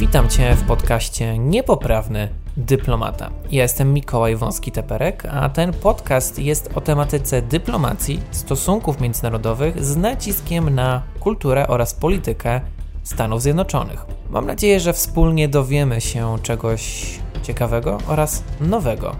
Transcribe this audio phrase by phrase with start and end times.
[0.00, 3.30] Witam Cię w podcaście Niepoprawny Dyplomata.
[3.50, 10.74] Ja jestem Mikołaj Wąski-Teperek, a ten podcast jest o tematyce dyplomacji, stosunków międzynarodowych z naciskiem
[10.74, 12.60] na kulturę oraz politykę
[13.02, 14.06] Stanów Zjednoczonych.
[14.30, 17.04] Mam nadzieję, że wspólnie dowiemy się czegoś
[17.42, 19.16] ciekawego oraz nowego.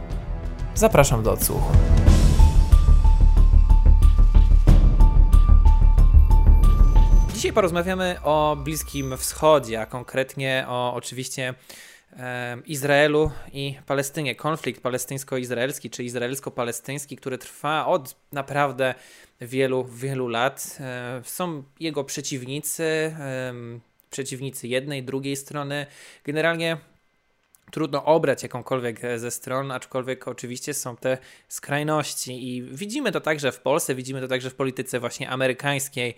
[0.74, 1.72] Zapraszam do odsłuchu.
[7.38, 11.54] Dzisiaj porozmawiamy o Bliskim Wschodzie, a konkretnie o oczywiście
[12.66, 14.34] Izraelu i Palestynie.
[14.34, 18.94] Konflikt palestyńsko-izraelski czy izraelsko-palestyński, który trwa od naprawdę
[19.40, 20.78] wielu, wielu lat.
[20.80, 23.16] E, są jego przeciwnicy,
[24.10, 25.86] przeciwnicy jednej, drugiej strony.
[26.24, 26.76] Generalnie
[27.70, 33.60] trudno obrać jakąkolwiek ze stron, aczkolwiek oczywiście są te skrajności i widzimy to także w
[33.60, 36.14] Polsce, widzimy to także w polityce właśnie amerykańskiej.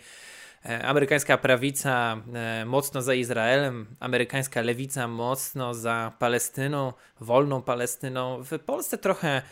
[0.64, 8.42] E, amerykańska prawica e, mocno za Izraelem, amerykańska lewica mocno za Palestyną, wolną Palestyną.
[8.42, 9.42] W Polsce trochę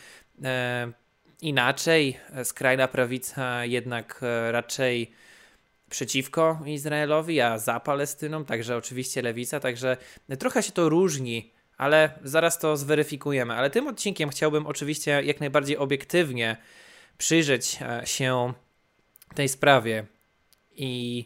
[0.43, 0.91] e,
[1.41, 2.17] inaczej.
[2.43, 5.11] Skrajna prawica jednak raczej
[5.89, 9.97] przeciwko Izraelowi, a za Palestyną, także oczywiście lewica, także
[10.39, 13.53] trochę się to różni, ale zaraz to zweryfikujemy.
[13.53, 16.57] Ale tym odcinkiem chciałbym oczywiście jak najbardziej obiektywnie
[17.17, 18.53] przyjrzeć się
[19.35, 20.05] tej sprawie
[20.75, 21.25] i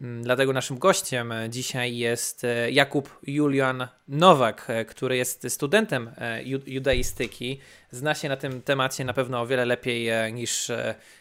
[0.00, 6.42] mm, Dlatego naszym gościem dzisiaj jest e, Jakub Julian Nowak, e, który jest studentem e,
[6.66, 7.58] judaistyki.
[7.90, 10.70] Zna się na tym temacie na pewno o wiele lepiej niż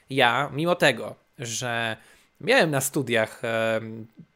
[0.10, 1.98] ja, mimo tego, że
[2.42, 3.42] miałem na studiach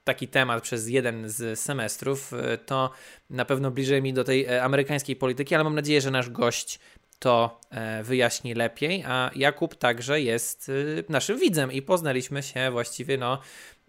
[0.03, 2.31] taki temat przez jeden z semestrów,
[2.65, 2.91] to
[3.29, 6.79] na pewno bliżej mi do tej amerykańskiej polityki, ale mam nadzieję, że nasz gość
[7.19, 13.17] to e, wyjaśni lepiej, a Jakub także jest y, naszym widzem i poznaliśmy się właściwie
[13.17, 13.41] no,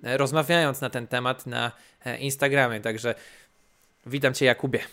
[0.05, 1.73] e, rozmawiając na ten temat na
[2.05, 3.15] e, Instagramie, także
[4.07, 4.85] witam Cię Jakubie.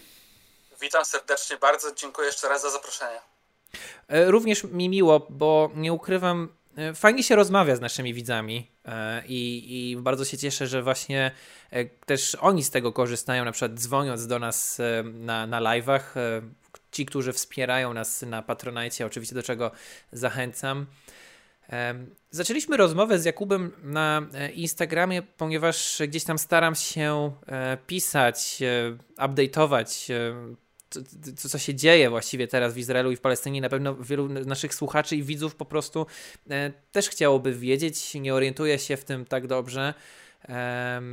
[0.81, 3.19] Witam serdecznie bardzo, dziękuję jeszcze raz za zaproszenie.
[4.09, 6.49] Również mi miło, bo nie ukrywam,
[6.95, 8.71] fajnie się rozmawia z naszymi widzami
[9.27, 11.31] i, i bardzo się cieszę, że właśnie
[12.05, 16.01] też oni z tego korzystają, na przykład dzwoniąc do nas na, na live'ach,
[16.93, 19.71] ci, którzy wspierają nas na Patronite, oczywiście do czego
[20.11, 20.85] zachęcam.
[22.31, 28.97] Zaczęliśmy rozmowę z Jakubem na e, Instagramie, ponieważ gdzieś tam staram się e, pisać, e,
[29.17, 30.13] update'ować
[31.41, 33.61] to, co się dzieje właściwie teraz w Izraelu i w Palestynie.
[33.61, 36.05] Na pewno wielu naszych słuchaczy i widzów po prostu
[36.91, 39.93] też chciałoby wiedzieć, nie orientuje się w tym tak dobrze.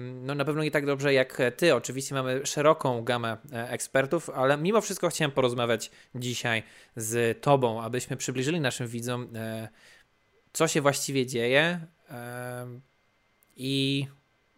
[0.09, 1.75] No na pewno nie tak dobrze jak ty.
[1.75, 6.63] Oczywiście mamy szeroką gamę e, ekspertów, ale mimo wszystko chciałem porozmawiać dzisiaj
[6.97, 9.69] z tobą, abyśmy przybliżyli naszym widzom, e,
[10.53, 11.87] co się właściwie dzieje
[13.57, 14.07] i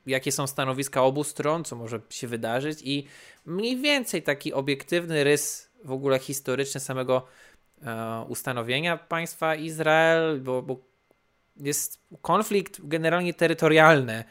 [0.07, 3.07] jakie są stanowiska obu stron, co może się wydarzyć i
[3.47, 7.27] mniej więcej taki obiektywny rys w ogóle historyczny samego
[7.83, 10.93] e, ustanowienia państwa Izrael, bo, bo
[11.57, 14.25] jest konflikt generalnie terytorialny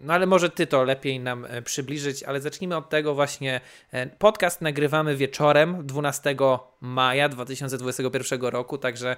[0.00, 3.60] no ale może ty to lepiej nam e, przybliżyć, ale zacznijmy od tego właśnie.
[3.92, 6.36] E, podcast nagrywamy wieczorem 12
[6.80, 9.16] maja 2021 roku, także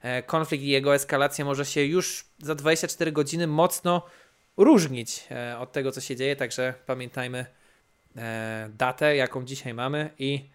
[0.00, 4.02] e, konflikt i jego eskalacja może się już za 24 godziny mocno
[4.56, 7.46] różnić od tego, co się dzieje, także pamiętajmy
[8.68, 10.48] datę, jaką dzisiaj mamy i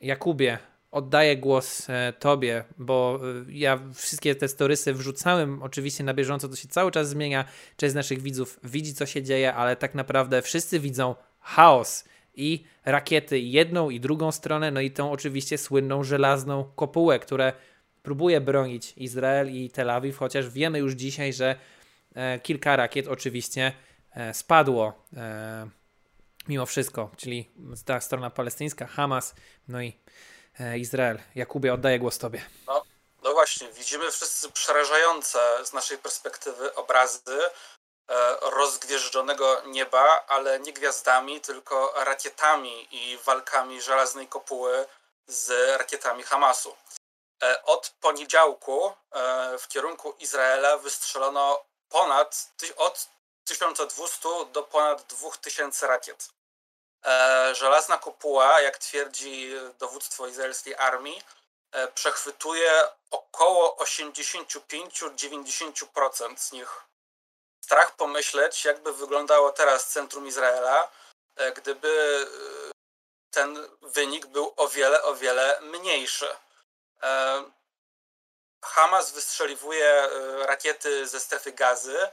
[0.00, 0.58] Jakubie,
[0.96, 6.56] oddaję głos e, Tobie, bo e, ja wszystkie te storysy wrzucałem oczywiście na bieżąco, to
[6.56, 7.44] się cały czas zmienia.
[7.76, 12.04] Część z naszych widzów widzi, co się dzieje, ale tak naprawdę wszyscy widzą chaos
[12.34, 17.52] i rakiety jedną i drugą stronę, no i tą oczywiście słynną żelazną kopułę, które
[18.02, 21.56] próbuje bronić Izrael i Tel Awiw, chociaż wiemy już dzisiaj, że
[22.14, 23.72] e, kilka rakiet oczywiście
[24.32, 25.06] spadło
[26.48, 27.48] mimo wszystko, czyli
[27.84, 29.34] ta strona palestyńska, Hamas,
[29.68, 29.92] no i
[30.76, 31.18] Izrael.
[31.34, 32.44] Jakubie, oddaję głos Tobie.
[32.66, 32.82] No,
[33.22, 37.40] no właśnie, widzimy wszyscy przerażające z naszej perspektywy obrazy
[38.08, 44.86] e, rozgwieżdżonego nieba, ale nie gwiazdami, tylko rakietami i walkami żelaznej kopuły
[45.26, 46.76] z rakietami Hamasu.
[47.42, 48.92] E, od poniedziałku
[49.58, 53.08] w kierunku Izraela wystrzelono ponad od
[53.44, 56.28] 1200 do ponad 2000 rakiet.
[57.06, 61.22] E, żelazna kopuła, jak twierdzi dowództwo izraelskiej armii,
[61.72, 66.82] e, przechwytuje około 85-90% z nich.
[67.64, 70.90] Strach pomyśleć, jakby wyglądało teraz centrum Izraela,
[71.36, 72.26] e, gdyby
[73.30, 76.36] ten wynik był o wiele, o wiele mniejszy.
[78.64, 80.08] Hamas wystrzeliwuje
[80.46, 82.08] rakiety ze strefy gazy,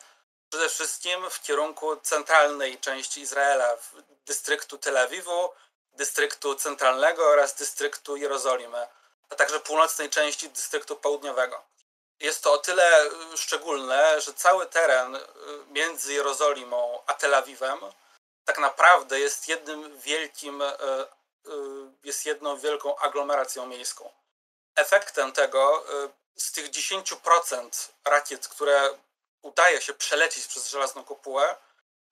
[0.54, 3.78] przede wszystkim w kierunku centralnej części Izraela,
[4.26, 5.50] dystryktu Tel Awiwu,
[5.94, 8.88] dystryktu centralnego oraz dystryktu Jerozolimy,
[9.30, 11.64] a także północnej części dystryktu południowego.
[12.20, 15.18] Jest to o tyle szczególne, że cały teren
[15.70, 17.80] między Jerozolimą a Tel Awiwem
[18.46, 20.76] tak naprawdę jest jednym wielkim, e,
[22.04, 24.12] jest jedną wielką aglomeracją miejską.
[24.76, 25.86] Efektem tego
[26.38, 28.90] z tych 10% rakiet, które
[29.44, 31.56] udaje się przelecieć przez żelazną kopułę,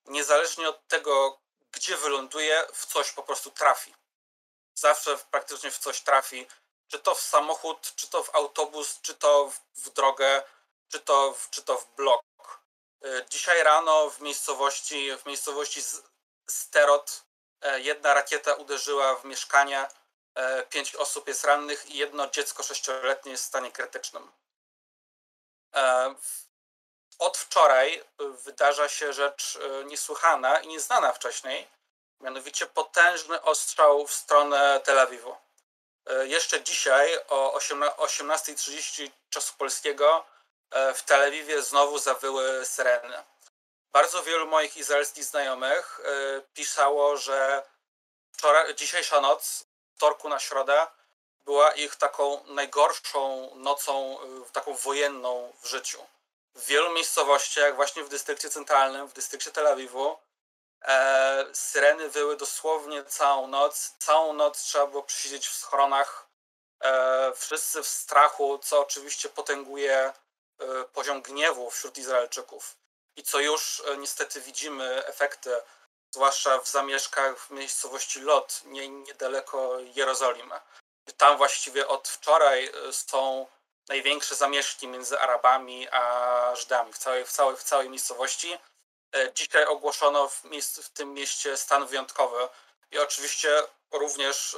[0.05, 1.41] niezależnie od tego,
[1.71, 3.95] gdzie wyląduje, w coś po prostu trafi.
[4.75, 6.47] Zawsze praktycznie w coś trafi,
[6.87, 10.43] czy to w samochód, czy to w autobus, czy to w drogę,
[10.89, 12.21] czy to w, czy to w blok.
[13.29, 15.81] Dzisiaj rano w miejscowości, w miejscowości
[16.49, 17.23] Sterot
[17.61, 19.87] e, jedna rakieta uderzyła w mieszkanie,
[20.35, 24.31] e, pięć osób jest rannych i jedno dziecko sześcioletnie jest w stanie krytycznym.
[27.21, 31.67] Od wczoraj wydarza się rzecz niesłychana i nieznana wcześniej,
[32.21, 35.35] mianowicie potężny ostrzał w stronę Tel Awiwu.
[36.23, 40.25] Jeszcze dzisiaj o 18.30 czasu polskiego
[40.95, 43.23] w Tel Awiwie znowu zawyły syreny.
[43.91, 47.63] Bardzo wielu moich izraelskich znajomych y, pisało, że
[48.31, 49.65] wczoraj, dzisiejsza noc,
[49.95, 50.87] wtorku na środę,
[51.45, 56.05] była ich taką najgorszą nocą, y, taką wojenną w życiu.
[56.55, 60.17] W wielu miejscowościach, właśnie w dystrykcie centralnym, w dystrykcie Tel Awiwu,
[60.81, 63.95] e, syreny wyły dosłownie całą noc.
[63.99, 66.27] Całą noc trzeba było przysiedzieć w schronach.
[66.83, 70.13] E, wszyscy w strachu, co oczywiście potęguje
[70.59, 72.75] e, poziom gniewu wśród Izraelczyków
[73.15, 75.61] i co już e, niestety widzimy efekty,
[76.11, 80.55] zwłaszcza w zamieszkach w miejscowości Lot, nie, niedaleko Jerozolimy.
[81.17, 83.47] Tam właściwie od wczoraj e, są
[83.89, 88.57] największe zamieszki między Arabami a Żydami w całej, w całej, w całej miejscowości.
[89.15, 92.47] E, dzisiaj ogłoszono w, miejsc, w tym mieście stan wyjątkowy
[92.91, 94.57] i oczywiście również y,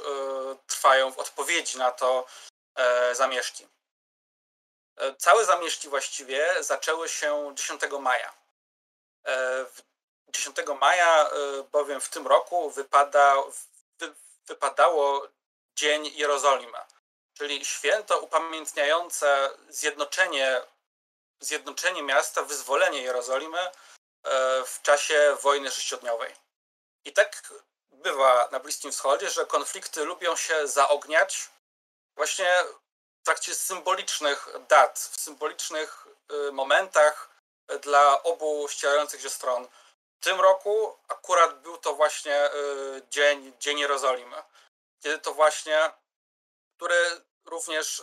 [0.66, 2.26] trwają w odpowiedzi na to
[3.10, 3.66] y, zamieszki.
[5.18, 8.32] Całe zamieszki właściwie zaczęły się 10 maja.
[10.28, 11.30] 10 e, maja e,
[11.72, 13.34] bowiem w tym roku wypada,
[13.98, 14.14] wy,
[14.46, 15.28] wypadało
[15.76, 16.78] Dzień Jerozolimy,
[17.34, 20.60] czyli święto upamiętniające zjednoczenie,
[21.40, 23.70] zjednoczenie miasta, wyzwolenie Jerozolimy e,
[24.66, 26.34] w czasie wojny sześciodniowej.
[27.04, 27.52] I tak
[27.90, 31.48] bywa na Bliskim Wschodzie, że konflikty lubią się zaogniać
[32.16, 32.64] właśnie
[33.22, 36.06] w trakcie symbolicznych dat, w symbolicznych
[36.52, 37.34] momentach,
[37.80, 39.68] dla obu ścierających się stron.
[40.20, 44.36] W tym roku akurat był to właśnie y, dzień, dzień Jerozolimy,
[45.00, 45.90] kiedy to właśnie,
[46.84, 48.02] który również y,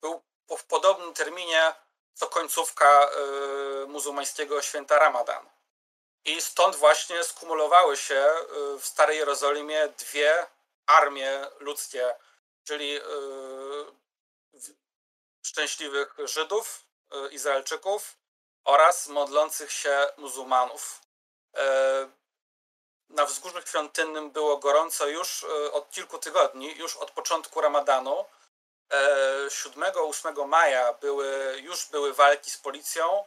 [0.00, 0.22] był
[0.58, 1.74] w podobnym terminie
[2.14, 3.10] co końcówka
[3.84, 5.50] y, muzułmańskiego święta Ramadan.
[6.24, 8.26] I stąd właśnie skumulowały się
[8.80, 10.46] w Starej Jerozolimie dwie
[10.86, 12.14] armie ludzkie,
[12.64, 13.00] czyli
[15.42, 16.84] szczęśliwych Żydów
[17.30, 18.16] Izraelczyków
[18.64, 21.00] oraz modlących się muzułmanów.
[23.10, 28.24] E, na wzgórzu świątynnym było gorąco już e, od kilku tygodni, już od początku Ramadanu.
[29.48, 33.24] 7-8 maja były, już były walki z policją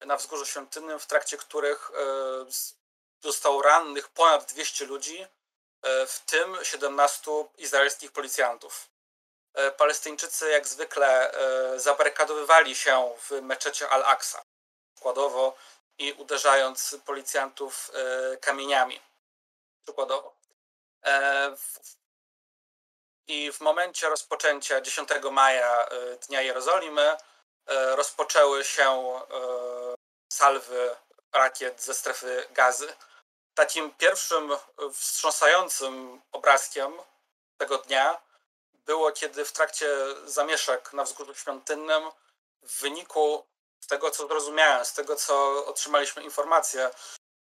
[0.00, 1.90] na wzgórzu świątynnym, w trakcie których
[3.20, 5.26] zostało rannych ponad 200 ludzi,
[5.82, 8.88] w tym 17 izraelskich policjantów.
[9.54, 14.42] E, Palestyńczycy jak zwykle e, zabarykadowywali się w meczecie Al-Aqsa,
[14.94, 15.56] przykładowo,
[15.98, 19.00] i uderzając policjantów e, kamieniami,
[19.84, 20.36] przykładowo.
[23.26, 25.88] I w momencie rozpoczęcia 10 maja
[26.28, 27.16] Dnia Jerozolimy
[27.96, 29.20] rozpoczęły się
[30.32, 30.96] salwy
[31.32, 32.92] rakiet ze strefy gazy.
[33.54, 34.50] Takim pierwszym
[34.92, 36.92] wstrząsającym obrazkiem
[37.58, 38.20] tego dnia
[38.72, 39.88] było, kiedy w trakcie
[40.24, 42.02] zamieszek na wzgórzu świątynnym
[42.62, 43.46] w wyniku
[43.90, 46.90] tego, co zrozumiałem, z tego, co otrzymaliśmy informację,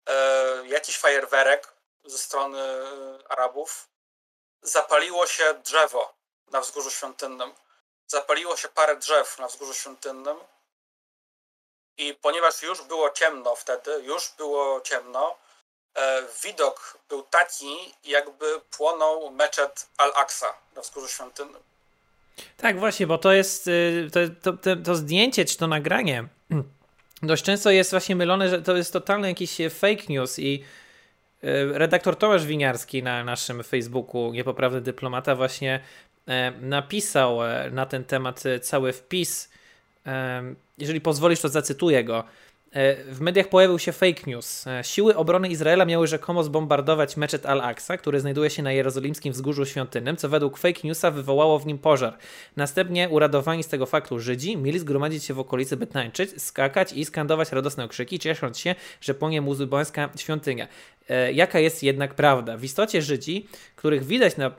[0.08, 1.72] e, jakiś fajerwerek
[2.04, 2.58] ze strony
[3.28, 3.88] Arabów
[4.62, 6.14] zapaliło się drzewo
[6.50, 7.54] na wzgórzu świątynnym.
[8.06, 10.36] Zapaliło się parę drzew na wzgórzu świątynnym
[11.96, 15.36] i ponieważ już było ciemno wtedy, już było ciemno,
[15.98, 17.66] E, widok był taki,
[18.04, 21.62] jakby płonął meczet Al-Aqsa na wzgórzu świątynnym.
[22.56, 24.08] Tak, właśnie, bo to jest y,
[24.42, 26.28] to, to, to, zdjęcie, czy to nagranie
[27.22, 30.64] dość często jest właśnie mylone, że to jest totalny jakiś fake news i
[31.72, 35.80] redaktor Tomasz Winiarski na naszym Facebooku, niepoprawny dyplomata, właśnie
[36.28, 39.50] e, napisał e, na ten temat cały wpis.
[40.78, 42.24] Jeżeli pozwolisz, to zacytuję go.
[42.72, 44.66] E, w mediach pojawił się fake news.
[44.66, 49.66] E, siły obrony Izraela miały rzekomo zbombardować meczet Al-Aqsa, który znajduje się na jerozolimskim wzgórzu
[49.66, 52.18] świątynnym, co według fake newsa wywołało w nim pożar.
[52.56, 57.04] Następnie uradowani z tego faktu Żydzi mieli zgromadzić się w okolicy, by tańczyć, skakać i
[57.04, 60.68] skandować radosne okrzyki, ciesząc się, że płonie muzułmańska świątynia.
[61.08, 62.56] E, jaka jest jednak prawda.
[62.56, 63.46] W istocie Żydzi,
[63.76, 64.52] których widać na e,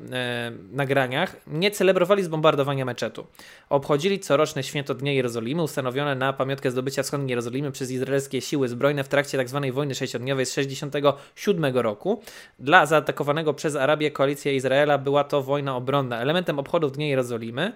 [0.72, 3.28] nagraniach, nie celebrowali zbombardowania meczetu.
[3.70, 9.04] Obchodzili coroczne święto Dnia Jerozolimy, ustanowione na pamiątkę zdobycia wschodniej Jerozolimy przez izraelskie siły zbrojne
[9.04, 9.60] w trakcie tzw.
[9.64, 12.22] Tak wojny sześciodniowej z 1967 roku.
[12.60, 16.20] Dla zaatakowanego przez Arabię koalicję Izraela była to wojna obronna.
[16.20, 17.74] Elementem obchodów Dnia Jerozolimy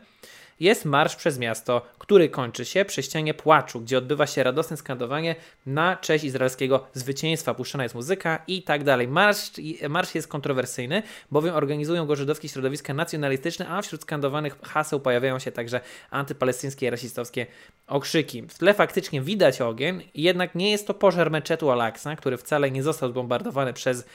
[0.60, 5.36] jest marsz przez miasto, który kończy się przy ścianie płaczu, gdzie odbywa się radosne skandowanie
[5.66, 9.08] na cześć izraelskiego zwycięstwa, puszczana jest muzyka i tak dalej.
[9.08, 9.52] Marsz,
[9.90, 15.52] marsz jest kontrowersyjny, bowiem organizują go żydowskie środowiska nacjonalistyczne, a wśród skandowanych haseł pojawiają się
[15.52, 15.82] także
[16.12, 17.46] antypalestyńskie i rasistowskie
[17.88, 18.42] okrzyki.
[18.42, 22.84] W tle faktycznie widać ogień, jednak nie jest to pożar meczetu Al-Aqsa, który wcale nie
[22.84, 24.06] został zbombardowany przez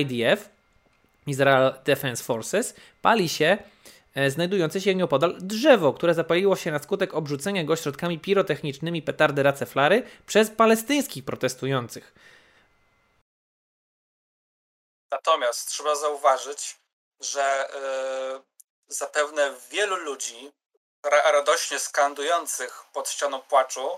[0.00, 0.48] IDF,
[1.26, 3.58] Israel Defense Forces, pali się
[4.28, 10.02] znajdujące się nieopodal drzewo, które zapaliło się na skutek obrzucenia go środkami pirotechnicznymi petardy raceflary
[10.26, 12.14] przez palestyńskich protestujących.
[15.10, 16.76] Natomiast trzeba zauważyć,
[17.20, 17.68] że
[18.34, 18.42] yy,
[18.88, 20.52] zapewne wielu ludzi
[21.32, 23.90] radośnie skandujących pod ścianą płaczu,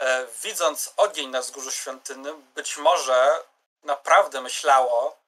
[0.00, 0.06] yy,
[0.42, 3.42] widząc ogień na wzgórzu świątynnym, być może
[3.82, 5.18] naprawdę myślało,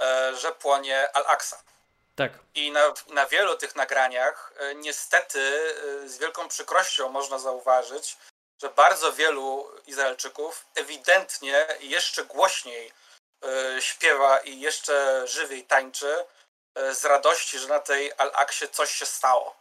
[0.00, 1.75] yy, że płonie Al-Aqsa.
[2.16, 2.32] Tak.
[2.54, 8.16] I na, na wielu tych nagraniach e, niestety e, z wielką przykrością można zauważyć,
[8.62, 12.92] że bardzo wielu Izraelczyków ewidentnie jeszcze głośniej
[13.44, 16.24] e, śpiewa i jeszcze żywiej tańczy
[16.92, 19.56] z radości, że na tej Al-Aksie coś się stało.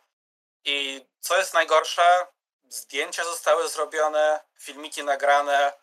[0.65, 2.27] I co jest najgorsze,
[2.69, 5.73] zdjęcia zostały zrobione, filmiki nagrane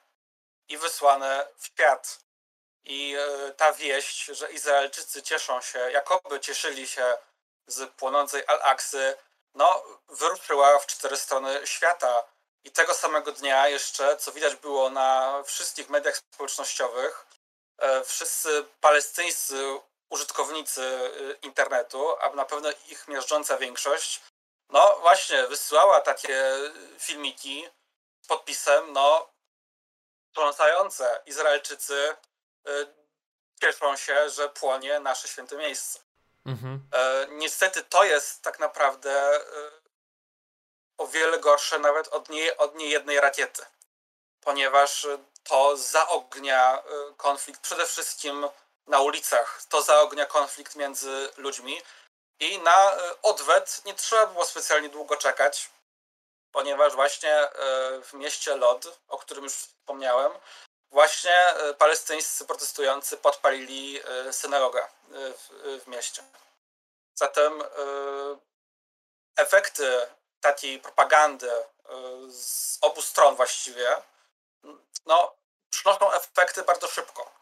[0.68, 2.21] i wysłane w świat.
[2.84, 7.18] I e, ta wieść, że Izraelczycy cieszą się, jakoby cieszyli się
[7.66, 9.16] z płonącej Al-Aksy,
[9.54, 12.24] no, wyruszyła w cztery strony świata.
[12.64, 17.26] I tego samego dnia jeszcze, co widać było na wszystkich mediach społecznościowych,
[17.78, 24.20] e, wszyscy palestyńscy użytkownicy e, internetu, a na pewno ich miażdżąca większość,
[24.68, 26.54] no właśnie wysyłała takie
[26.98, 27.68] filmiki
[28.24, 29.30] z podpisem, no,
[30.34, 32.16] trącające Izraelczycy
[33.60, 35.98] cieszą się, że płonie nasze święte miejsce.
[36.46, 36.88] Mhm.
[36.92, 39.70] E, niestety to jest tak naprawdę e,
[40.98, 43.62] o wiele gorsze nawet od, nie, od niejednej rakiety,
[44.40, 45.06] ponieważ
[45.44, 46.82] to zaognia
[47.16, 48.48] konflikt przede wszystkim
[48.86, 51.82] na ulicach, to zaognia konflikt między ludźmi
[52.40, 52.92] i na
[53.22, 55.70] odwet nie trzeba było specjalnie długo czekać,
[56.52, 57.48] ponieważ właśnie
[58.04, 60.32] w mieście Lod, o którym już wspomniałem,
[60.92, 64.88] właśnie e, palestyńscy protestujący podpalili e, synagogę e,
[65.32, 65.48] w,
[65.84, 66.22] w mieście.
[67.14, 67.62] Zatem
[69.36, 70.06] efekty
[70.40, 71.50] takiej propagandy
[72.28, 73.96] z obu stron właściwie
[75.06, 75.34] no,
[75.70, 77.32] przynoszą efekty bardzo szybko.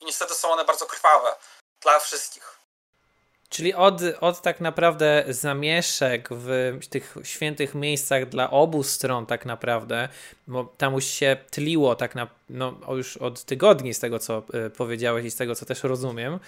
[0.00, 1.36] I niestety są one bardzo krwawe
[1.80, 2.58] dla wszystkich.
[3.50, 10.08] Czyli od, od tak naprawdę zamieszek w tych świętych miejscach dla obu stron tak naprawdę,
[10.46, 14.70] bo tam już się tliło tak na, no, już od tygodni z tego, co y,
[14.70, 16.38] powiedziałeś i z tego, co też rozumiem.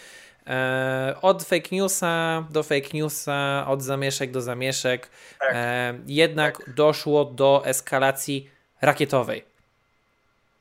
[0.47, 5.51] E, od fake newsa do fake newsa, od zamieszek do zamieszek, tak.
[5.55, 6.75] e, jednak tak.
[6.75, 9.45] doszło do eskalacji rakietowej.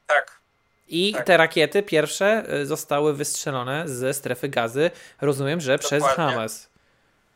[0.08, 0.41] Tak.
[0.92, 1.26] I tak.
[1.26, 6.08] te rakiety pierwsze y, zostały wystrzelone ze strefy gazy, rozumiem, że Dokładnie.
[6.08, 6.68] przez Hamas.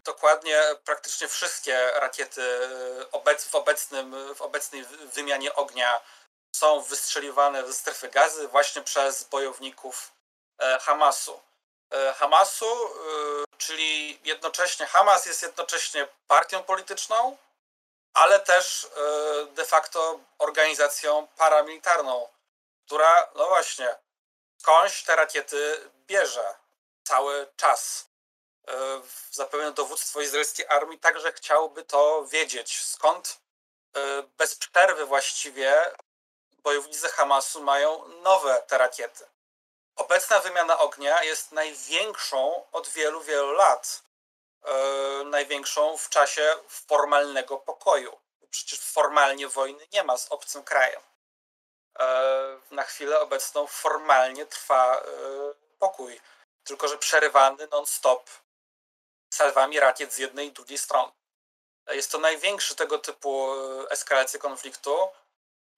[0.04, 6.02] Dokładnie, praktycznie wszystkie rakiety y, obec, w, obecnym, w obecnej wymianie ognia
[6.56, 10.12] są wystrzeliwane ze strefy gazy właśnie przez bojowników
[10.60, 11.40] e, Hamasu.
[11.92, 17.38] E, Hamasu, y, czyli jednocześnie Hamas jest jednocześnie partią polityczną,
[18.14, 18.88] ale też
[19.56, 22.28] de facto organizacją paramilitarną
[22.86, 23.96] która, no właśnie,
[24.58, 26.56] skądś te rakiety bierze
[27.04, 28.10] cały czas.
[28.68, 29.01] E,
[29.32, 33.39] zapewne dowództwo izraelskiej armii także chciałby to wiedzieć, skąd
[33.96, 35.92] e, bez przerwy właściwie
[36.51, 39.25] bojownicy Hamasu mają nowe te rakiety.
[39.96, 44.04] Obecna wymiana ognia jest największą od wielu, wielu lat.
[44.65, 48.20] E, największą w czasie formalnego pokoju.
[48.50, 51.01] Przecież formalnie wojny nie ma z obcym krajem.
[52.00, 55.04] E, na chwilę obecną formalnie trwa e,
[55.80, 56.22] pokój,
[56.64, 58.30] tylko że przerywany non-stop
[59.34, 61.12] salwami rakiet z jednej i drugiej strony.
[61.88, 65.10] Jest to największy tego typu e, eskalacja konfliktu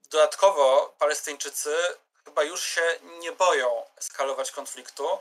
[0.09, 1.75] dodatkowo Palestyńczycy
[2.25, 5.19] chyba już się nie boją eskalować konfliktu.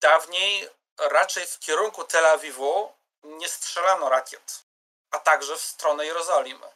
[0.00, 4.64] Dawniej raczej w kierunku Tel Awiwu nie strzelano rakiet,
[5.10, 6.66] a także w stronę Jerozolimy.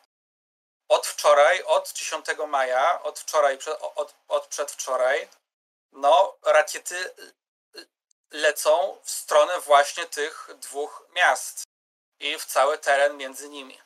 [0.92, 3.58] Od wczoraj, od 10 maja, od wczoraj,
[3.94, 5.28] od, od przedwczoraj,
[5.92, 7.14] no, rakiety
[8.30, 11.62] lecą w stronę właśnie tych dwóch miast
[12.20, 13.80] i w cały teren między nimi.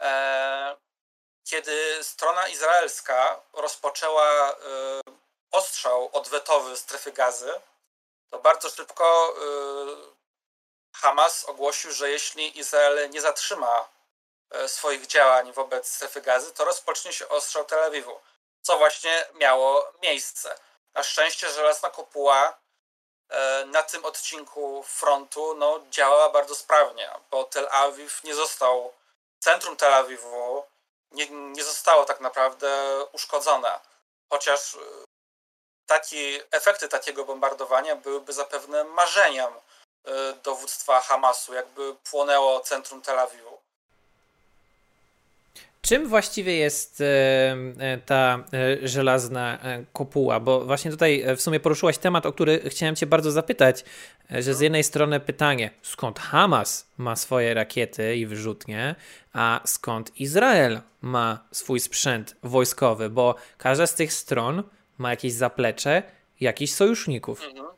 [0.00, 0.76] E,
[1.44, 4.56] kiedy strona izraelska rozpoczęła e,
[5.50, 7.60] ostrzał odwetowy strefy gazy,
[8.30, 9.42] to bardzo szybko e,
[10.96, 13.95] Hamas ogłosił, że jeśli Izrael nie zatrzyma
[14.66, 18.20] swoich działań wobec strefy gazy, to rozpocznie się ostrzał Tel Awiwu,
[18.62, 20.58] co właśnie miało miejsce.
[20.94, 22.58] Na szczęście żelazna kopuła
[23.66, 28.92] na tym odcinku frontu no, działała bardzo sprawnie, bo Tel Awiw nie został
[29.40, 30.64] centrum Tel Awiwu
[31.10, 33.80] nie, nie zostało tak naprawdę uszkodzone.
[34.30, 34.78] Chociaż y,
[35.86, 39.52] taki, efekty takiego bombardowania byłyby zapewne marzeniem
[40.42, 43.55] dowództwa Hamasu, jakby płonęło centrum Tel Awiwu.
[45.80, 47.04] Czym właściwie jest e,
[47.78, 48.44] e, ta
[48.82, 49.58] e, żelazna
[49.92, 50.40] kopuła?
[50.40, 53.84] Bo właśnie tutaj w sumie poruszyłaś temat, o który chciałem Cię bardzo zapytać,
[54.30, 58.94] że z jednej strony pytanie, skąd Hamas ma swoje rakiety i wyrzutnie,
[59.32, 64.62] a skąd Izrael ma swój sprzęt wojskowy, bo każda z tych stron
[64.98, 66.02] ma jakieś zaplecze,
[66.40, 67.42] jakichś sojuszników.
[67.42, 67.75] Mhm.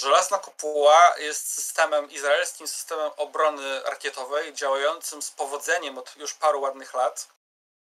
[0.00, 6.94] Żelazna kopuła jest systemem, izraelskim systemem obrony rakietowej działającym z powodzeniem od już paru ładnych
[6.94, 7.28] lat.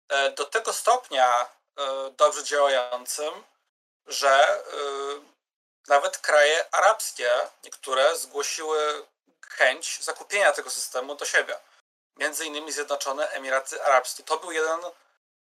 [0.10, 1.48] E, do tego stopnia e,
[2.12, 3.44] dobrze działającym,
[4.08, 4.64] że e,
[5.88, 7.32] nawet kraje arabskie,
[7.64, 9.08] niektóre zgłosiły
[9.50, 11.58] chęć zakupienia tego systemu do siebie.
[12.18, 14.24] Między innymi Zjednoczone Emiraty Arabskie.
[14.24, 14.80] To był jeden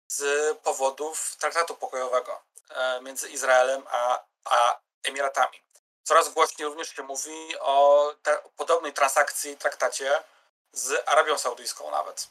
[0.09, 2.43] z powodów traktatu pokojowego
[3.03, 5.63] między Izraelem a, a Emiratami.
[6.05, 8.09] Coraz głośniej również się mówi o
[8.57, 10.11] podobnej transakcji, traktacie
[10.73, 12.29] z Arabią Saudyjską nawet.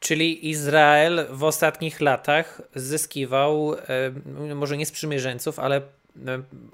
[0.00, 5.82] Czyli Izrael w ostatnich latach zyskiwał, e, może nie sprzymierzeńców, ale e,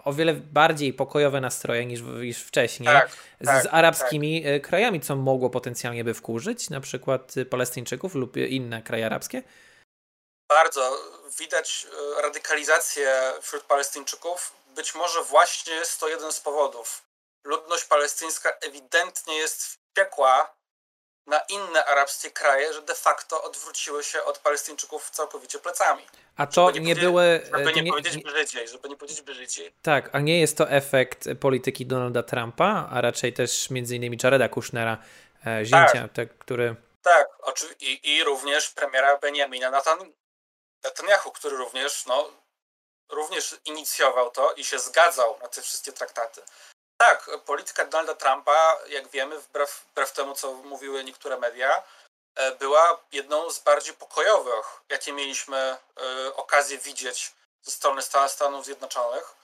[0.04, 4.62] o wiele bardziej pokojowe nastroje niż, niż wcześniej tak, z, tak, z arabskimi tak.
[4.62, 9.42] krajami, co mogło potencjalnie by wkurzyć, na przykład Palestyńczyków lub inne kraje arabskie?
[10.48, 10.98] Bardzo.
[11.38, 11.86] Widać
[12.22, 17.02] radykalizację wśród Palestyńczyków być może właśnie jest to jeden z powodów.
[17.44, 20.54] Ludność palestyńska ewidentnie jest wściekła
[21.26, 26.02] na inne arabskie kraje, że de facto odwróciły się od Palestyńczyków całkowicie plecami.
[26.36, 27.40] A to nie, nie były.
[27.44, 29.74] Żeby nie, nie powiedzieć brzydziej, żeby nie powiedzieć brzydziej.
[29.82, 34.48] Tak, a nie jest to efekt polityki Donalda Trumpa, a raczej też między innymi Jareda
[34.48, 34.98] Kushnera,
[35.46, 36.12] e, zięcia, tak.
[36.12, 36.76] Te, który.
[37.02, 37.28] Tak,
[37.80, 39.82] i, i również premiera Benjamina
[40.84, 42.30] Netanyahu, który również no,
[43.12, 46.42] również inicjował to i się zgadzał na te wszystkie traktaty.
[46.96, 51.82] Tak, polityka Donalda Trumpa, jak wiemy, wbrew, wbrew temu, co mówiły niektóre media,
[52.34, 55.78] e, była jedną z bardziej pokojowych, jakie mieliśmy e,
[56.34, 59.34] okazję widzieć ze strony Stanów Zjednoczonych.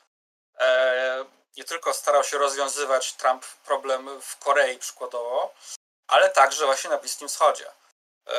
[0.59, 1.25] E,
[1.57, 5.55] nie tylko starał się rozwiązywać Trump problem w Korei przykładowo,
[6.07, 7.67] ale także właśnie na Bliskim Wschodzie.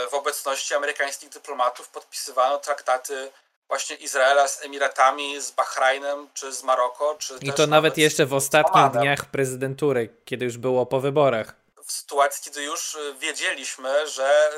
[0.10, 3.32] W obecności amerykańskich dyplomatów podpisywano traktaty
[3.70, 8.34] właśnie Izraela z Emiratami, z Bahrajnem, czy z Maroko, czy I to nawet jeszcze w
[8.34, 11.54] ostatnich dniach prezydentury, kiedy już było po wyborach.
[11.86, 14.52] W sytuacji, kiedy już y, wiedzieliśmy, że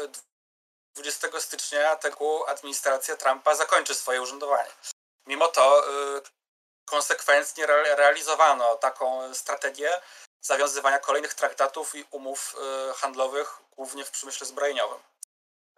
[0.96, 4.70] 20 stycznia tego administracja Trumpa zakończy swoje urzędowanie.
[5.28, 5.84] Mimo to
[6.18, 6.22] y,
[6.86, 7.66] konsekwentnie
[7.98, 9.90] realizowano taką strategię
[10.42, 12.56] zawiązywania kolejnych traktatów i umów
[12.90, 15.00] y, handlowych, głównie w przemyśle zbrojeniowym.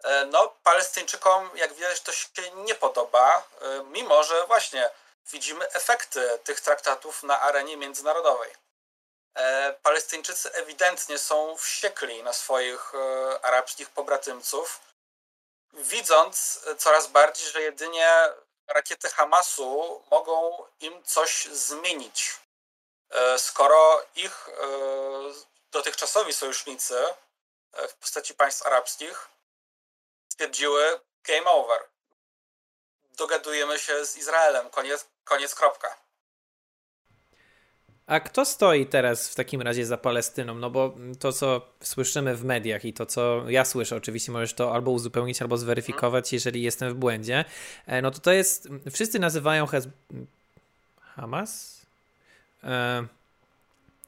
[0.02, 4.90] E, no, Palestyńczykom, jak widać, to się nie podoba, e, mimo że właśnie
[5.32, 8.52] widzimy efekty tych traktatów na arenie międzynarodowej.
[9.34, 12.92] E, Palestyńczycy ewidentnie są wściekli na swoich
[13.42, 14.80] arabskich pobratymców,
[15.72, 18.08] widząc coraz bardziej, że jedynie
[18.66, 22.36] rakiety Hamasu mogą im coś zmienić.
[23.38, 24.48] Skoro ich
[25.70, 27.04] dotychczasowi sojusznicy
[27.88, 29.28] w postaci państw arabskich
[30.34, 30.82] stwierdziły
[31.28, 31.78] game over.
[33.18, 35.96] Dogadujemy się z Izraelem, koniec, koniec kropka.
[38.06, 40.54] A kto stoi teraz w takim razie za Palestyną?
[40.54, 44.74] No bo to, co słyszymy w mediach i to, co ja słyszę, oczywiście możesz to
[44.74, 47.44] albo uzupełnić, albo zweryfikować, jeżeli jestem w błędzie,
[47.86, 49.88] e, no to to jest, wszyscy nazywają Hez...
[51.00, 51.80] Hamas?
[52.64, 53.06] E,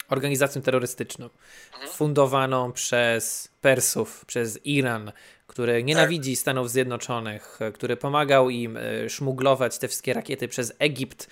[0.09, 1.31] organizacją terrorystyczną,
[1.73, 1.93] mhm.
[1.93, 5.12] fundowaną przez Persów, przez Iran,
[5.57, 6.40] który nienawidzi tak.
[6.40, 11.27] Stanów Zjednoczonych, który pomagał im e, szmuglować te wszystkie rakiety przez Egipt.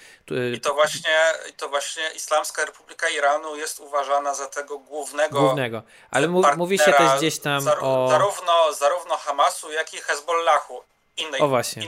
[0.55, 1.11] I to właśnie,
[1.57, 5.41] to właśnie Islamska Republika Iranu jest uważana za tego głównego.
[5.41, 5.83] Głównego.
[6.11, 8.09] Ale mówi się też gdzieś tam zar o.
[8.11, 10.81] Zarówno, zarówno Hamasu, jak i Hezbollahu,
[11.17, 11.41] innej,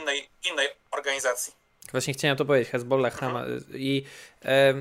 [0.03, 1.53] innej, innej organizacji.
[1.93, 3.33] Właśnie chciałem to powiedzieć, Hezbollah, mhm.
[3.33, 3.49] Hamas.
[3.75, 4.05] I
[4.45, 4.75] e,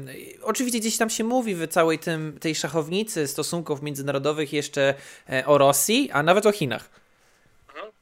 [0.43, 4.93] oczywiście gdzieś tam się mówi w całej tym, tej szachownicy stosunków międzynarodowych jeszcze
[5.29, 7.04] e, o Rosji, a nawet o Chinach.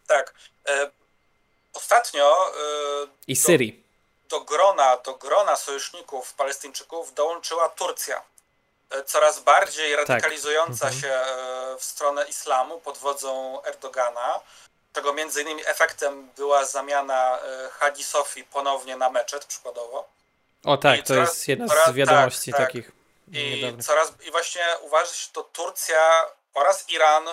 [0.07, 0.33] Tak.
[0.67, 0.91] E,
[1.73, 2.47] ostatnio.
[2.47, 3.83] E, I Syrii.
[4.29, 8.21] Do, do, grona, do grona sojuszników Palestyńczyków dołączyła Turcja.
[8.89, 10.07] E, coraz bardziej tak.
[10.07, 10.93] radykalizująca tak.
[10.93, 11.19] się
[11.79, 14.39] w stronę islamu pod wodzą Erdogana
[14.93, 17.39] czego między innymi efektem była zamiana
[17.71, 20.09] Hagi Sofii ponownie na meczet przykładowo.
[20.65, 22.91] O tak, I to coraz, jest jedna z wiadomości tak, takich.
[23.31, 27.23] I, coraz, I właśnie uważa się, to Turcja oraz Iran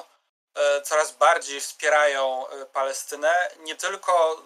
[0.85, 4.43] coraz bardziej wspierają e, Palestynę, nie tylko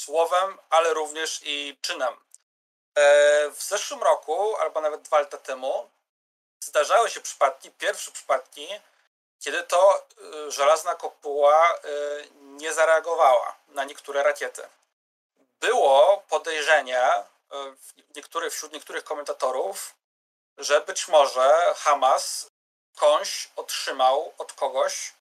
[0.00, 2.14] słowem, ale również i czynem.
[2.94, 5.90] E, w zeszłym roku, albo nawet dwa lata temu,
[6.60, 8.68] zdarzały się przypadki, pierwsze przypadki,
[9.38, 10.06] kiedy to
[10.48, 11.78] żelazna kopuła
[12.34, 14.68] nie zareagowała na niektóre rakiety.
[15.60, 17.08] Było podejrzenie
[18.16, 19.94] niektórych, wśród niektórych komentatorów,
[20.58, 22.46] że być może Hamas
[22.96, 25.12] skądś otrzymał od kogoś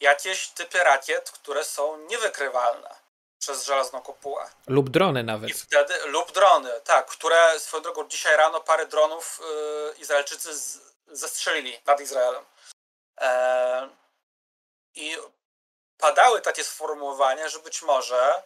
[0.00, 2.94] jakieś typy rakiet, które są niewykrywalne
[3.38, 4.50] przez żelazną kopułę.
[4.66, 5.50] Lub drony nawet.
[5.50, 10.78] I wtedy, lub drony, tak, które swoją drogą dzisiaj rano parę dronów yy, Izraelczycy z,
[11.06, 12.44] zestrzelili nad Izraelem.
[13.20, 13.88] E,
[14.94, 15.16] I
[15.98, 18.42] padały takie sformułowania, że być może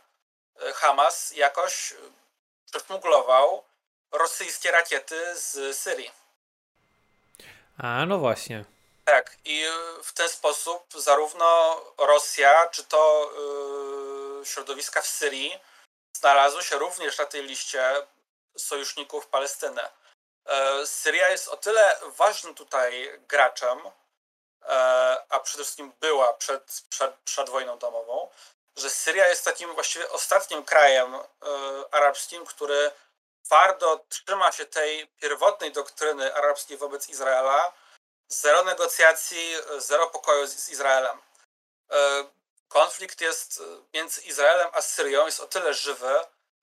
[0.60, 1.94] e, Hamas jakoś
[2.70, 3.64] przesmuglował
[4.12, 6.10] rosyjskie rakiety z Syrii.
[7.78, 8.64] A, no właśnie.
[9.04, 9.64] Tak, i
[10.02, 13.30] w ten sposób zarówno Rosja, czy to
[14.38, 15.60] yy, środowiska w Syrii
[16.16, 18.06] znalazły się również na tej liście
[18.56, 19.82] sojuszników Palestyny.
[20.46, 23.78] Yy, Syria jest o tyle ważnym tutaj graczem,
[24.68, 28.28] E, a przede wszystkim była przed, przed, przed wojną domową,
[28.76, 31.20] że Syria jest takim właściwie ostatnim krajem e,
[31.90, 32.90] arabskim, który
[33.42, 37.72] twardo trzyma się tej pierwotnej doktryny arabskiej wobec Izraela,
[38.40, 41.18] zero negocjacji, zero pokoju z, z Izraelem.
[41.90, 42.24] E,
[42.68, 43.62] konflikt jest
[43.94, 46.14] między Izraelem a Syrią jest o tyle żywy,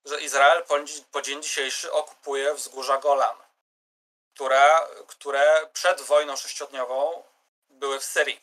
[0.05, 0.75] że Izrael po,
[1.11, 3.37] po dzień dzisiejszy okupuje wzgórza Golan,
[4.33, 7.23] które, które przed wojną sześciodniową
[7.69, 8.41] były w Syrii.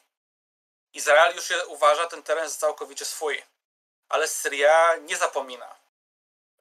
[0.92, 3.44] Izrael już uważa ten teren za całkowicie swój,
[4.08, 5.76] ale Syria nie zapomina.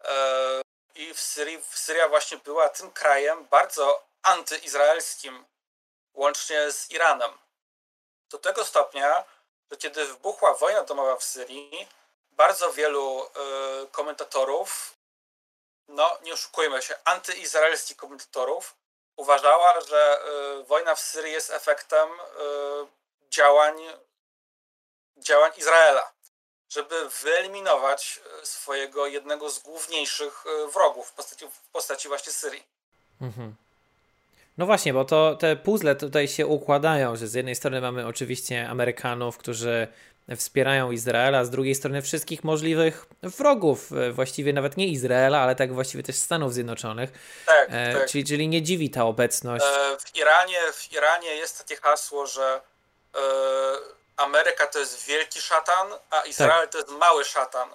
[0.04, 0.62] E,
[0.96, 5.46] I w Syrii, Syria właśnie była tym krajem bardzo antyizraelskim,
[6.18, 7.32] łącznie z Iranem.
[8.30, 9.24] Do tego stopnia,
[9.72, 11.88] że kiedy wybuchła wojna domowa w Syrii,
[12.32, 14.98] bardzo wielu y, komentatorów,
[15.88, 18.76] no nie oszukujmy się, antyizraelskich komentatorów,
[19.16, 20.20] uważała, że
[20.60, 23.76] y, wojna w Syrii jest efektem y, działań,
[25.18, 26.12] działań Izraela,
[26.70, 32.68] żeby wyeliminować y, swojego jednego z główniejszych wrogów w postaci, w postaci właśnie Syrii.
[33.22, 33.56] Mhm.
[34.58, 38.70] No właśnie, bo to te puzzle tutaj się układają, że z jednej strony mamy oczywiście
[38.70, 39.88] Amerykanów, którzy
[40.36, 45.74] wspierają Izraela, z drugiej strony wszystkich możliwych wrogów, e, właściwie nawet nie Izraela, ale tak
[45.74, 47.10] właściwie też Stanów Zjednoczonych.
[47.46, 48.10] Tak, e, tak.
[48.10, 49.66] Czyli, czyli nie dziwi ta obecność.
[49.66, 52.62] E, w, Iranie, w Iranie jest takie hasło, że
[53.16, 53.20] e,
[54.18, 56.72] Ameryka to jest wielki szatan, a Izrael tak.
[56.72, 57.70] to jest mały szatan.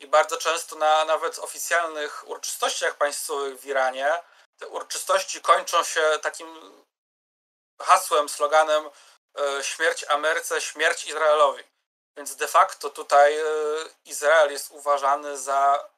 [0.00, 4.06] I bardzo często na nawet oficjalnych uroczystościach państwowych w Iranie
[4.58, 6.82] te uroczystości kończą się takim
[7.80, 8.90] hasłem, sloganem
[9.38, 11.62] e, śmierć Ameryce, śmierć Izraelowi.
[12.16, 13.44] Więc de facto tutaj e,
[14.04, 15.88] Izrael jest uważany za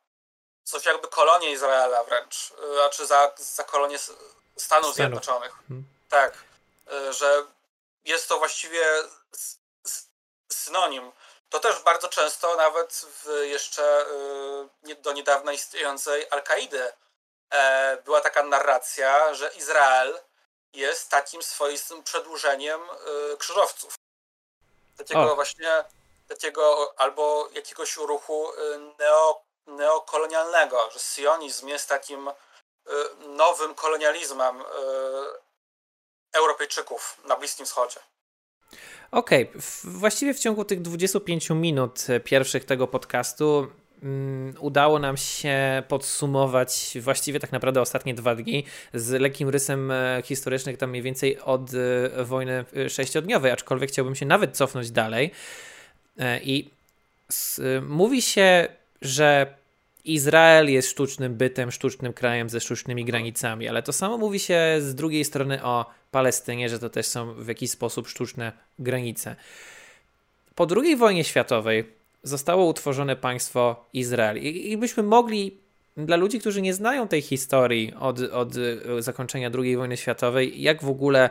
[0.65, 4.25] coś jakby kolonię Izraela wręcz, e, a czy za, za kolonię Stanów,
[4.57, 4.95] Stanów.
[4.95, 5.53] Zjednoczonych.
[5.53, 5.85] Hmm.
[6.09, 6.45] Tak,
[7.11, 7.45] że
[8.05, 8.85] jest to właściwie
[10.53, 11.13] synonim.
[11.51, 14.07] To też bardzo często nawet w jeszcze
[14.99, 16.93] do niedawna istniejącej Al-Kaidy
[18.05, 20.21] była taka narracja, że Izrael
[20.73, 22.81] jest takim swoistym przedłużeniem
[23.39, 23.95] krzyżowców.
[24.97, 25.35] Takiego o.
[25.35, 25.85] właśnie
[26.29, 28.55] takiego albo jakiegoś ruchu y,
[28.99, 32.33] neo, neokolonialnego, że sionizm jest takim y,
[33.29, 34.65] nowym kolonializmem y,
[36.33, 38.01] Europejczyków na Bliskim Wschodzie.
[39.11, 39.63] Okej, okay.
[39.85, 43.67] właściwie w ciągu tych 25 minut pierwszych tego podcastu
[44.61, 50.77] udało nam się podsumować właściwie tak naprawdę ostatnie dwa dni z lekkim rysem e, historycznym,
[50.77, 55.31] tam mniej więcej od e, wojny e, sześciodniowej, aczkolwiek chciałbym się nawet cofnąć dalej
[56.43, 56.71] I
[57.83, 58.69] mówi się,
[59.03, 59.55] że
[60.05, 64.95] Izrael jest sztucznym bytem, sztucznym krajem ze sztucznymi granicami, ale to samo mówi się z
[64.95, 69.37] drugiej strony o Palestynie, że to też są w jakiś sposób sztuczne granice.
[70.55, 75.57] Po II wojnie światowej zostało utworzone państwo Izrael i, i byśmy mogli
[75.97, 78.55] dla ludzi, którzy nie znają tej historii od, od
[78.99, 81.31] zakończenia II wojny światowej, jak w ogóle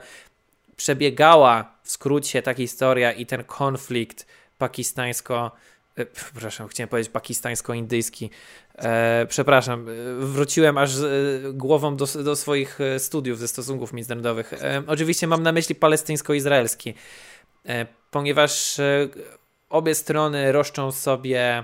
[0.75, 4.25] przebiegała w skrócie ta historia i ten konflikt
[4.57, 5.51] pakistańsko
[5.97, 8.29] E, przepraszam, chciałem powiedzieć pakistańsko-indyjski.
[8.75, 9.93] E, przepraszam, e,
[10.25, 10.99] wróciłem aż e,
[11.53, 14.53] głową do, do swoich studiów ze stosunków międzynarodowych.
[14.53, 16.93] E, oczywiście mam na myśli palestyńsko-izraelski,
[17.65, 18.81] e, ponieważ
[19.69, 21.63] obie strony roszczą sobie,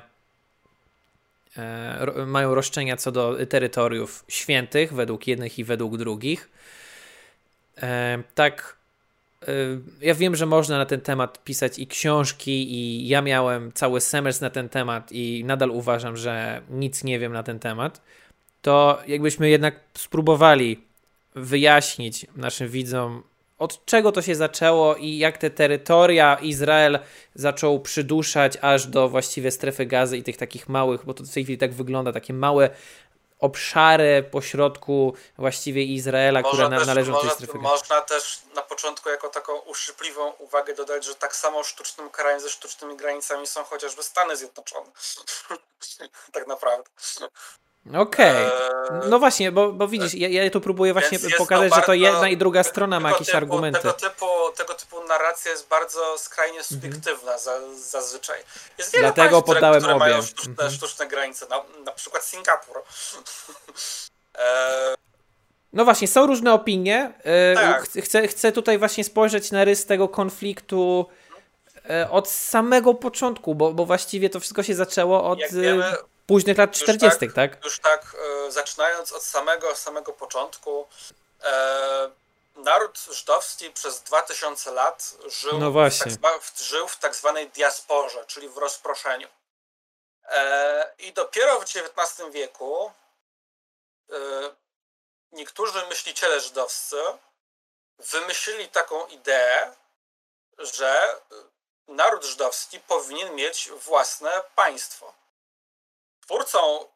[2.25, 6.49] mają roszczenia co do terytoriów świętych według jednych i według drugich.
[8.35, 8.75] Tak
[9.49, 14.01] Y, ja wiem, że można na ten temat pisać i książki, i ja miałem cały
[14.01, 18.01] semestr na ten temat, i nadal uważam, że nic nie wiem na ten temat.
[18.61, 20.79] To jakbyśmy jednak spróbowali
[21.35, 23.23] wyjaśnić naszym widzom,
[23.63, 26.99] od czego to się zaczęło i jak te terytoria Izrael
[27.36, 31.43] zaczął przyduszać aż do właściwie strefy gazy i tych takich małych, bo to w tej
[31.43, 32.69] chwili tak wygląda, takie małe
[33.39, 37.58] obszary pośrodku właściwie Izraela, można które należą do tej strefy.
[37.58, 42.49] Można też na początku jako taką uszczypliwą uwagę dodać, że tak samo sztucznym krajem ze
[42.49, 44.91] sztucznymi granicami są chociażby Stany Zjednoczone.
[46.34, 46.89] tak naprawdę.
[47.88, 48.48] Okej.
[48.48, 49.10] Okay.
[49.10, 52.38] No właśnie, bo, bo widzisz, ja, ja tu próbuję właśnie pokazać, że to jedna i
[52.38, 53.80] druga strona ma jakieś typu, argumenty.
[53.80, 54.26] Tego typu,
[54.58, 56.82] tego typu narracja jest bardzo skrajnie mhm.
[56.82, 58.39] subiektywna za, zazwyczaj.
[58.78, 60.72] Jest wiele Dlatego państw, podałem które, które mają sztuczne, mhm.
[60.72, 62.78] sztuczne granice, na, na przykład Singapur.
[64.36, 64.96] e...
[65.74, 67.13] No właśnie, są różne opinie.
[67.24, 67.84] E, tak.
[68.04, 71.06] Chcę, chcę tutaj właśnie spojrzeć na rys tego konfliktu
[71.89, 75.39] e, od samego początku, bo, bo właściwie to wszystko się zaczęło od...
[75.39, 75.93] Jak wiemy,
[76.27, 77.63] późnych lat 40., tak, tak?
[77.65, 78.15] Już tak,
[78.47, 80.88] e, zaczynając od samego, samego początku,
[81.43, 82.09] e,
[82.55, 85.71] naród żydowski przez 2000 lat żył, no.
[85.71, 85.89] W,
[86.21, 89.27] tak, żył w tak zwanej diasporze, czyli w rozproszeniu.
[90.25, 92.91] E, I dopiero w XIX wieku
[94.12, 94.15] e,
[95.31, 96.95] niektórzy myśliciele żydowscy
[97.99, 99.73] wymyślili taką ideę,
[100.57, 101.19] że
[101.88, 105.13] naród żydowski powinien mieć własne państwo.
[106.25, 106.88] Twórcą,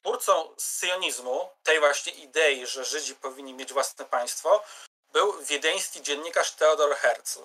[0.00, 4.64] twórcą syjonizmu, tej właśnie idei, że Żydzi powinni mieć własne państwo,
[5.12, 7.40] był wiedeński dziennikarz Theodor Herzl,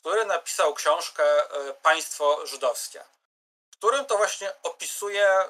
[0.00, 3.04] który napisał książkę e, Państwo Żydowskie,
[3.70, 5.48] w którym to właśnie opisuje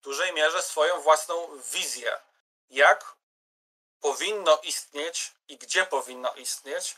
[0.00, 2.20] w dużej mierze swoją własną wizję,
[2.70, 3.14] jak
[4.00, 6.96] powinno istnieć i gdzie powinno istnieć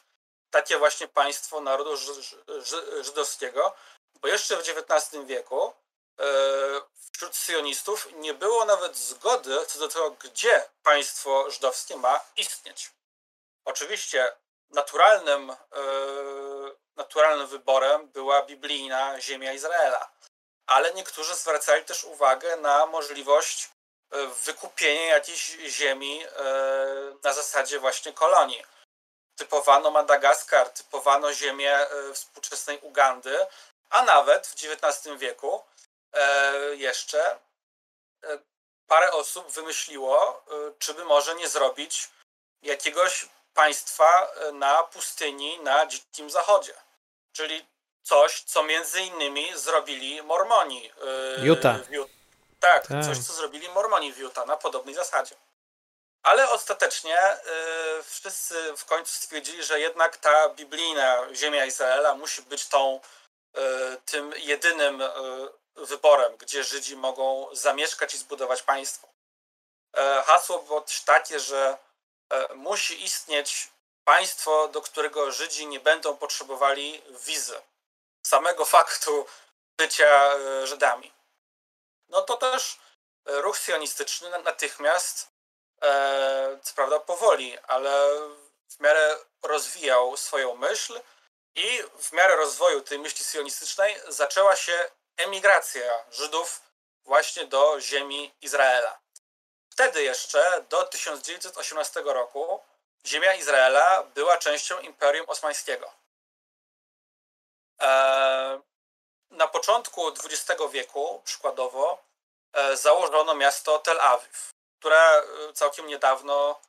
[0.51, 1.97] takie właśnie państwo narodu
[3.03, 3.75] żydowskiego,
[4.15, 5.73] bo jeszcze w XIX wieku
[7.19, 12.91] wśród sionistów nie było nawet zgody co do tego, gdzie państwo żydowskie ma istnieć.
[13.65, 14.33] Oczywiście
[14.71, 15.57] naturalnym, e,
[16.97, 20.11] naturalnym wyborem była biblijna ziemia Izraela,
[20.67, 23.71] ale niektórzy zwracali też uwagę na możliwość
[24.11, 26.25] e, wykupienia jakiejś ziemi
[27.25, 28.65] na zasadzie właśnie kolonii.
[29.37, 33.47] Typowano Madagaskar, typowano ziemię współczesnej Ugandy,
[33.91, 35.78] a nawet w XIX wieku E,
[36.73, 37.39] jeszcze
[38.25, 38.39] e,
[38.87, 42.09] parę osób wymyśliło, e, czy by może nie zrobić
[42.63, 46.75] jakiegoś państwa na pustyni na Dzikim Zachodzie.
[47.33, 47.67] Czyli
[48.03, 50.93] coś, co między innymi zrobili Mormoni.
[51.43, 51.77] Utah.
[52.61, 55.35] Tak, tak, coś, co zrobili Mormoni w Utah na podobnej zasadzie.
[56.23, 57.19] Ale ostatecznie
[58.05, 63.01] wszyscy w końcu stwierdzili, że jednak ta biblijna ziemia Izraela musi być tą,
[64.05, 65.03] tym jedynym
[65.79, 69.09] wyborem, gdzie Żydzi mogą zamieszkać i zbudować państwo.
[69.97, 71.79] E, hasło było też takie, że
[72.31, 73.71] e, musi istnieć
[74.05, 77.63] państwo, do którego Żydzi nie będą potrzebowali wizy.
[78.27, 79.27] Samego faktu
[79.79, 81.13] bycia e, Żydami.
[82.09, 82.79] No to też
[83.27, 85.29] ruch sionistyczny natychmiast,
[86.63, 88.11] co prawda powoli, ale
[88.69, 91.01] w miarę rozwijał swoją myśl
[91.55, 96.63] i w miarę rozwoju tej myśli sionistycznej zaczęła się emigracja Żydów
[97.05, 98.99] właśnie do ziemi Izraela.
[99.71, 102.65] Wtedy jeszcze, do 1918 roku,
[103.07, 105.93] ziemia Izraela była częścią Imperium Osmańskiego.
[107.83, 108.61] E,
[109.31, 112.05] na początku XX wieku, przykładowo,
[112.53, 116.61] e, założono miasto Tel Awiw, które e, całkiem niedawno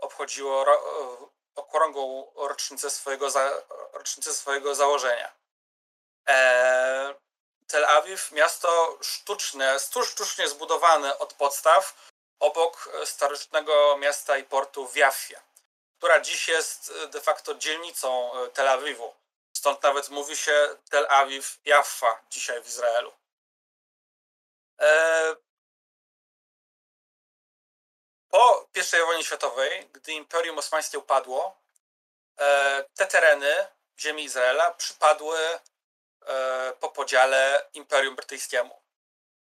[0.00, 0.66] obchodziło
[1.54, 3.28] okrągłą rocznicę swojego,
[3.92, 5.32] rocznicę swojego założenia.
[7.70, 14.96] E, Tel Awiw, miasto sztuczne, sztucznie zbudowane od podstaw, obok starożytnego miasta i portu w
[14.96, 15.40] Jaffie,
[15.98, 19.14] która dziś jest de facto dzielnicą Tel Awiwu.
[19.56, 23.12] Stąd nawet mówi się Tel Awiw Jaffa dzisiaj w Izraelu.
[24.80, 25.36] E,
[28.30, 31.60] po I wojnie światowej, gdy Imperium Osmańskie upadło,
[32.38, 33.66] e, te tereny
[33.98, 35.69] ziemi Izraela przypadły e,
[36.80, 38.80] po podziale Imperium Brytyjskiemu.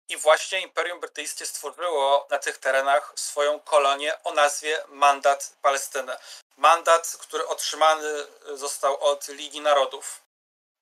[0.08, 6.16] I właśnie Imperium Brytyjskie stworzyło na tych terenach swoją kolonię o nazwie Mandat Palestyny.
[6.56, 10.22] Mandat, który otrzymany został od Ligi Narodów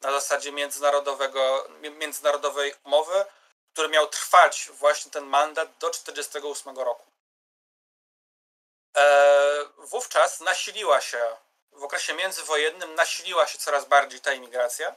[0.01, 3.25] na zasadzie międzynarodowego, międzynarodowej umowy,
[3.73, 7.07] który miał trwać właśnie ten mandat do 1948 roku.
[8.97, 11.37] E, wówczas nasiliła się,
[11.73, 14.95] w okresie międzywojennym nasiliła się coraz bardziej ta imigracja.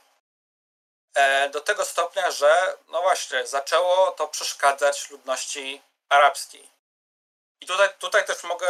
[1.16, 6.70] E, do tego stopnia, że no właśnie, zaczęło to przeszkadzać ludności arabskiej.
[7.62, 8.68] I tutaj, tutaj też mogę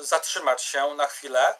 [0.00, 1.54] zatrzymać się na chwilę,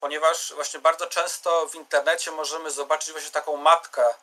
[0.00, 4.14] ponieważ właśnie bardzo często w internecie możemy zobaczyć właśnie taką mapkę,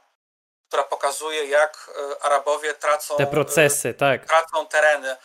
[0.68, 4.26] która pokazuje, jak e, Arabowie tracą te procesy, tak.
[4.26, 5.18] Tracą tereny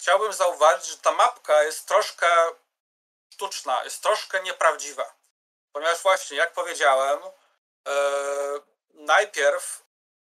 [0.00, 2.26] chciałbym zauważyć, że ta mapka jest troszkę
[3.32, 5.14] sztuczna, jest troszkę nieprawdziwa.
[5.72, 7.18] Ponieważ właśnie, jak powiedziałem,
[8.94, 9.82] najpierw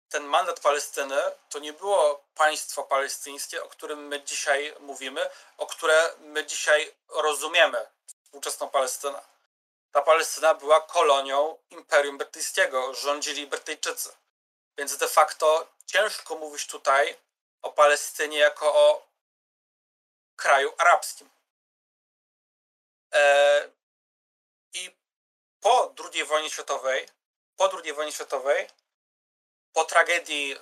[0.08, 6.14] ten mandat Palestyny to nie było państwo palestyńskie, o którym my dzisiaj mówimy, o które
[6.18, 9.22] my dzisiaj rozumiemy współczesną Palestynę.
[9.92, 14.12] Ta Palestyna była kolonią Imperium Brytyjskiego, rządzili Brytyjczycy.
[14.78, 17.16] Więc de facto ciężko mówić tutaj
[17.62, 19.06] o Palestynie jako o
[20.36, 21.30] kraju arabskim.
[23.14, 23.70] E,
[24.74, 24.96] I
[25.60, 27.08] po II wojnie światowej,
[27.56, 28.68] po II wojnie światowej,
[29.72, 30.58] po tragedii e,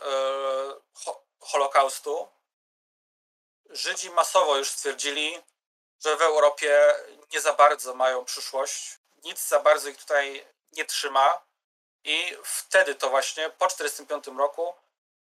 [1.41, 2.29] Holokaustu,
[3.71, 5.43] Żydzi masowo już stwierdzili,
[6.05, 6.95] że w Europie
[7.33, 11.43] nie za bardzo mają przyszłość, nic za bardzo ich tutaj nie trzyma.
[12.05, 14.75] I wtedy to właśnie po 1945 roku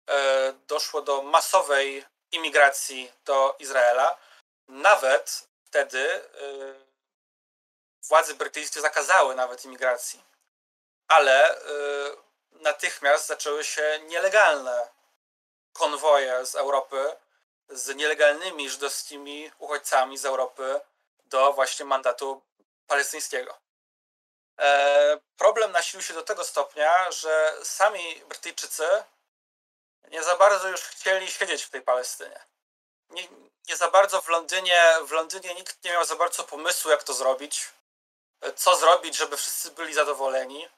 [0.09, 4.19] e, doszło do masowej imigracji do Izraela.
[4.69, 6.75] Nawet wtedy y,
[8.09, 10.23] władze brytyjskie zakazały nawet imigracji.
[11.11, 11.61] Ale y,
[12.53, 14.89] natychmiast zaczęły się nielegalne
[15.73, 17.17] konwoje z Europy
[17.69, 20.81] z nielegalnymi żydowskimi uchodźcami z Europy
[21.25, 22.43] do właśnie mandatu
[22.87, 23.59] palestyńskiego.
[24.59, 28.89] E, problem nasilił się do tego stopnia, że sami Brytyjczycy
[30.09, 32.41] nie za bardzo już chcieli siedzieć w tej Palestynie
[33.11, 33.29] nie,
[33.69, 37.15] nie za bardzo w Londynie, w Londynie nikt nie miał za bardzo pomysłu, jak to
[37.15, 37.69] zrobić,
[38.57, 40.69] co zrobić, żeby wszyscy byli zadowoleni.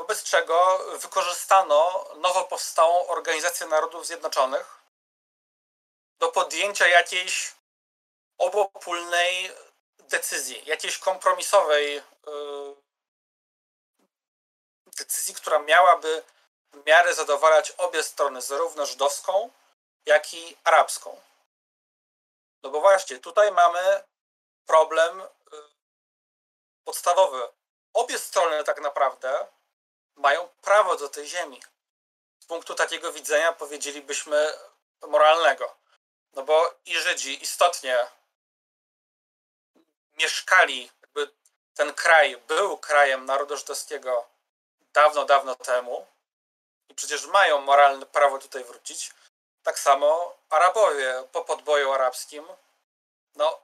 [0.00, 4.80] Wobec czego wykorzystano nowo powstałą Organizację Narodów Zjednoczonych
[6.18, 7.54] do podjęcia jakiejś
[8.38, 9.52] obopólnej
[9.98, 12.76] decyzji, jakiejś kompromisowej yy,
[14.86, 16.22] decyzji, która miałaby
[16.72, 19.50] w miarę zadowalać obie strony, zarówno żydowską,
[20.06, 21.20] jak i arabską.
[22.62, 24.04] No bo właśnie, tutaj mamy
[24.66, 25.26] problem y,
[26.84, 27.48] podstawowy.
[27.94, 29.46] Obie strony tak naprawdę
[30.20, 31.62] mają prawo do tej ziemi.
[32.40, 34.52] Z punktu takiego widzenia powiedzielibyśmy
[35.08, 35.76] moralnego.
[36.32, 38.06] No bo i Żydzi istotnie
[40.18, 41.34] mieszkali, jakby
[41.74, 44.28] ten kraj był krajem narodu żydowskiego
[44.92, 46.06] dawno, dawno temu
[46.88, 49.10] i przecież mają moralne prawo tutaj wrócić.
[49.62, 52.44] Tak samo Arabowie po podboju arabskim
[53.34, 53.60] no,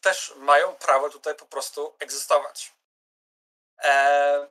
[0.00, 2.72] też mają prawo tutaj po prostu egzystować.
[3.78, 4.48] E,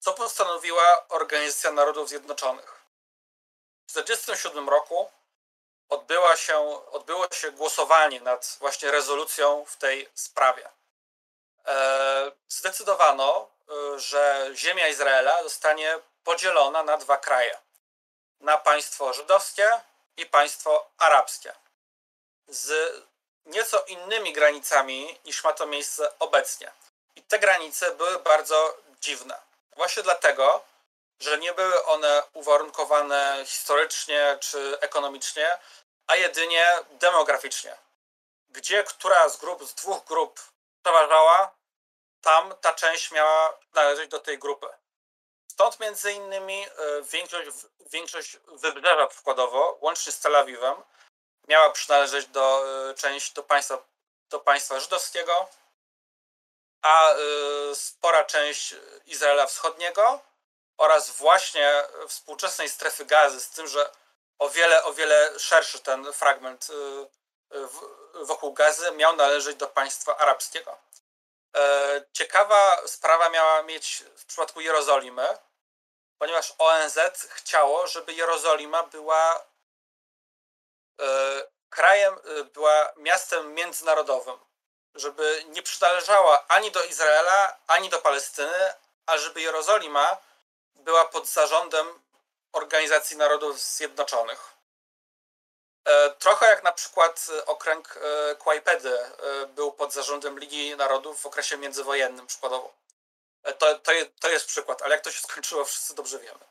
[0.00, 2.80] co postanowiła Organizacja Narodów Zjednoczonych?
[3.86, 5.10] W 1947 roku
[5.88, 6.58] odbyła się,
[6.90, 10.68] odbyło się głosowanie nad właśnie rezolucją w tej sprawie.
[11.66, 17.58] E, zdecydowano, e, że ziemia Izraela zostanie podzielona na dwa kraje.
[18.40, 19.80] Na państwo żydowskie
[20.16, 21.54] i państwo arabskie
[22.48, 22.92] z
[23.46, 26.72] nieco innymi granicami niż ma to miejsce obecnie.
[27.16, 29.47] I te granice były bardzo dziwne.
[29.78, 30.64] Właśnie dlatego,
[31.20, 35.58] że nie były one uwarunkowane historycznie czy ekonomicznie,
[36.06, 37.78] a jedynie demograficznie.
[38.48, 40.40] Gdzie która z grup, z dwóch grup
[40.82, 41.54] przeważała,
[42.20, 44.68] tam ta część miała należeć do tej grupy.
[45.50, 47.50] Stąd między innymi e, większość,
[47.80, 50.74] większość wybrzeża przykładowo, łącznie z Tel Awiwem,
[51.48, 53.78] miała przynależeć do, e, część do państwa,
[54.30, 55.48] do państwa żydowskiego,
[56.82, 57.16] a e,
[57.74, 58.74] spora część
[59.06, 60.20] Izraela Wschodniego
[60.78, 63.90] oraz właśnie współczesnej strefy gazy, z tym, że
[64.38, 66.68] o wiele, o wiele szerszy ten fragment
[68.14, 70.78] wokół gazy miał należeć do państwa arabskiego.
[72.12, 75.38] Ciekawa sprawa miała mieć w przypadku Jerozolimy,
[76.18, 76.98] ponieważ ONZ
[77.30, 79.46] chciało, żeby Jerozolima była
[81.70, 82.16] krajem,
[82.52, 84.47] była miastem międzynarodowym
[84.98, 88.72] żeby nie przynależała ani do Izraela, ani do Palestyny,
[89.06, 90.16] a żeby Jerozolima
[90.74, 91.86] była pod zarządem
[92.52, 94.58] Organizacji Narodów Zjednoczonych.
[95.84, 101.26] E, trochę jak na przykład okręg e, Kłajpedy e, był pod zarządem Ligi Narodów w
[101.26, 102.74] okresie międzywojennym przykładowo.
[103.58, 106.44] To, to, to jest przykład, ale jak to się skończyło, wszyscy dobrze wiemy.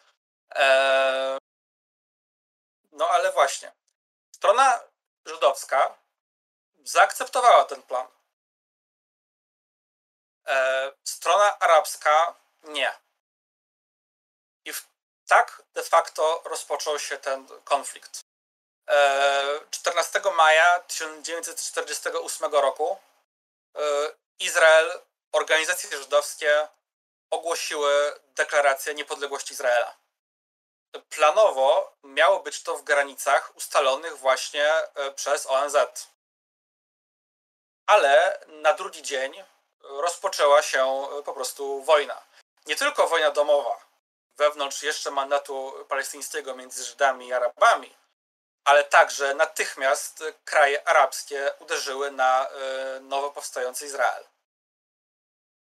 [2.92, 3.72] No ale właśnie.
[4.32, 4.80] Strona
[5.26, 5.98] żydowska
[6.84, 8.08] zaakceptowała ten plan.
[10.48, 12.94] E, strona arabska nie.
[14.66, 14.88] I w,
[15.28, 18.20] tak de facto rozpoczął się ten konflikt.
[19.70, 22.98] 14 e, maja 1948 roku
[23.76, 23.82] e,
[24.40, 26.68] Izrael, organizacje żydowskie
[27.30, 29.98] ogłosiły deklarację niepodległości Izraela.
[31.10, 34.72] Planowo miało być to w granicach ustalonych właśnie
[35.16, 35.76] przez ONZ.
[37.88, 39.44] Ale na drugi dzień
[39.90, 42.24] rozpoczęła się e, po prostu wojna.
[42.66, 43.88] Nie tylko wojna domowa
[44.38, 47.98] wewnątrz jeszcze mandatu palestyńskiego między Żydami i Arabami,
[48.64, 54.24] ale także natychmiast kraje arabskie uderzyły na e, nowo powstający Izrael.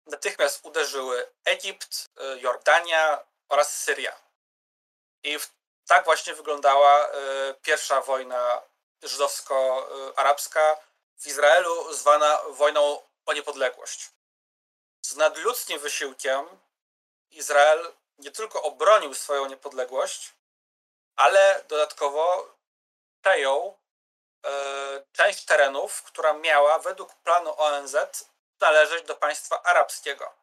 [0.05, 4.16] Natychmiast uderzyły Egipt, e, Jordania oraz Syria.
[5.24, 5.38] I
[5.88, 7.09] tak właśnie wyglądała
[7.61, 8.61] pierwsza wojna
[9.03, 10.78] żydowsko-arabska
[11.18, 14.09] w Izraelu, zwana wojną o niepodległość.
[15.05, 16.45] Z nadludzkim wysiłkiem
[17.32, 20.34] Izrael nie tylko obronił swoją niepodległość,
[21.15, 22.55] ale dodatkowo
[23.21, 23.78] przejął
[24.45, 24.49] e,
[25.11, 27.95] część terenów, która miała według planu ONZ
[28.59, 30.34] należeć do państwa arabskiego.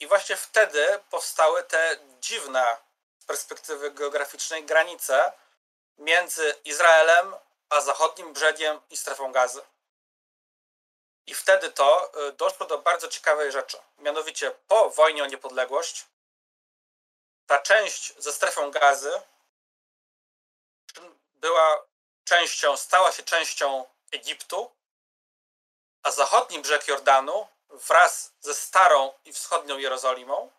[0.00, 2.76] I właśnie wtedy powstały te dziwne
[3.18, 5.32] z perspektywy geograficznej granice
[5.98, 7.34] między Izraelem
[7.68, 9.62] a zachodnim brzegiem i strefą gazy.
[11.26, 13.78] I wtedy to y, doszło do bardzo ciekawej rzeczy.
[13.98, 16.06] Mianowicie po wojnie o niepodległość
[17.46, 19.20] ta część ze strefą gazy
[21.34, 21.82] była
[22.24, 24.70] częścią, stała się częścią Egiptu,
[26.02, 30.50] a zachodni brzeg Jordanu wraz ze starą i wschodnią Jerozolimą,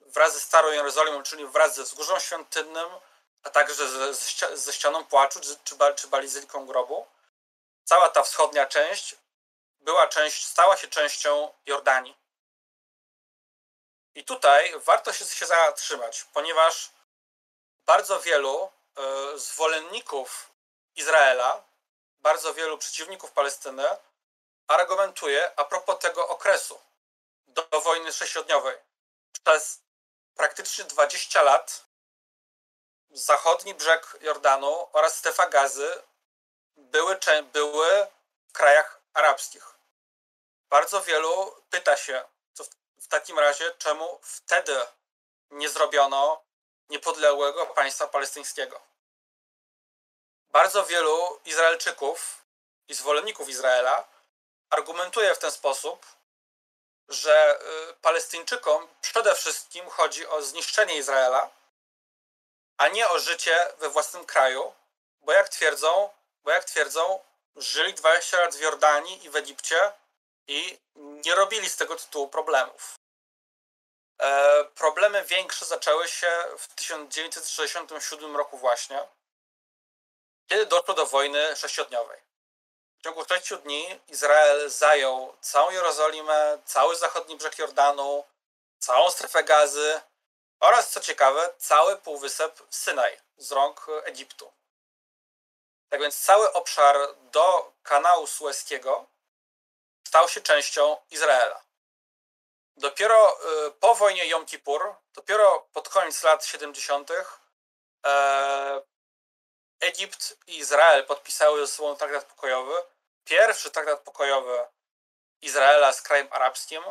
[0.00, 2.88] wraz ze starą Jerozolimą, czyli wraz ze wzgórzem świątynnym,
[3.42, 4.14] a także ze,
[4.56, 6.08] ze ścianą płaczu czy, czy, czy
[6.66, 7.06] grobu,
[7.84, 9.16] cała ta wschodnia część
[9.80, 12.16] była część, stała się częścią Jordanii.
[14.14, 16.90] I tutaj warto się, się zatrzymać, ponieważ
[17.86, 18.72] bardzo wielu
[19.34, 20.50] y, zwolenników
[20.96, 21.62] Izraela,
[22.20, 23.86] bardzo wielu przeciwników Palestyny
[24.66, 26.80] argumentuje a propos tego okresu
[27.46, 28.76] do wojny sześciodniowej.
[29.32, 29.80] Przez
[30.34, 31.84] praktycznie 20 lat
[33.10, 36.02] zachodni brzeg Jordanu oraz strefa gazy
[36.76, 37.18] były,
[37.52, 38.06] były
[38.48, 39.74] w krajach arabskich.
[40.68, 42.64] Bardzo wielu pyta się, co
[43.00, 44.80] w takim razie, czemu wtedy
[45.50, 46.42] nie zrobiono
[46.88, 48.80] niepodległego państwa palestyńskiego.
[50.48, 52.44] Bardzo wielu Izraelczyków
[52.88, 54.08] i zwolenników Izraela
[54.70, 56.06] argumentuje w ten sposób,
[57.08, 61.50] że y, Palestyńczykom przede wszystkim chodzi o zniszczenie Izraela,
[62.76, 64.74] a nie o życie we własnym kraju,
[65.20, 66.10] bo jak twierdzą,
[66.44, 67.20] bo jak twierdzą,
[67.56, 69.92] żyli 20 lat w Jordanii i w Egipcie
[70.48, 72.94] i nie robili z tego tytułu problemów.
[74.20, 79.08] E, problemy większe zaczęły się w 1967 roku właśnie,
[80.46, 82.20] kiedy doszło do wojny sześciodniowej.
[82.98, 88.24] W ciągu sześciu dni Izrael zajął całą Jerozolimę, cały zachodni brzeg Jordanu,
[88.78, 90.00] całą strefę gazy
[90.60, 94.52] oraz, co ciekawe, cały półwysep Synaj z rąk Egiptu.
[95.90, 99.06] Tak więc cały obszar do kanału Sueskiego
[100.08, 101.62] stał się częścią Izraela.
[102.76, 107.10] Dopiero y, po wojnie Jom Kippur, dopiero pod koniec lat 70.,
[108.06, 108.82] e,
[109.80, 112.82] Egipt i Izrael podpisały ze sobą traktat pokojowy.
[113.24, 114.66] Pierwszy traktat pokojowy
[115.42, 116.82] Izraela z krajem arabskim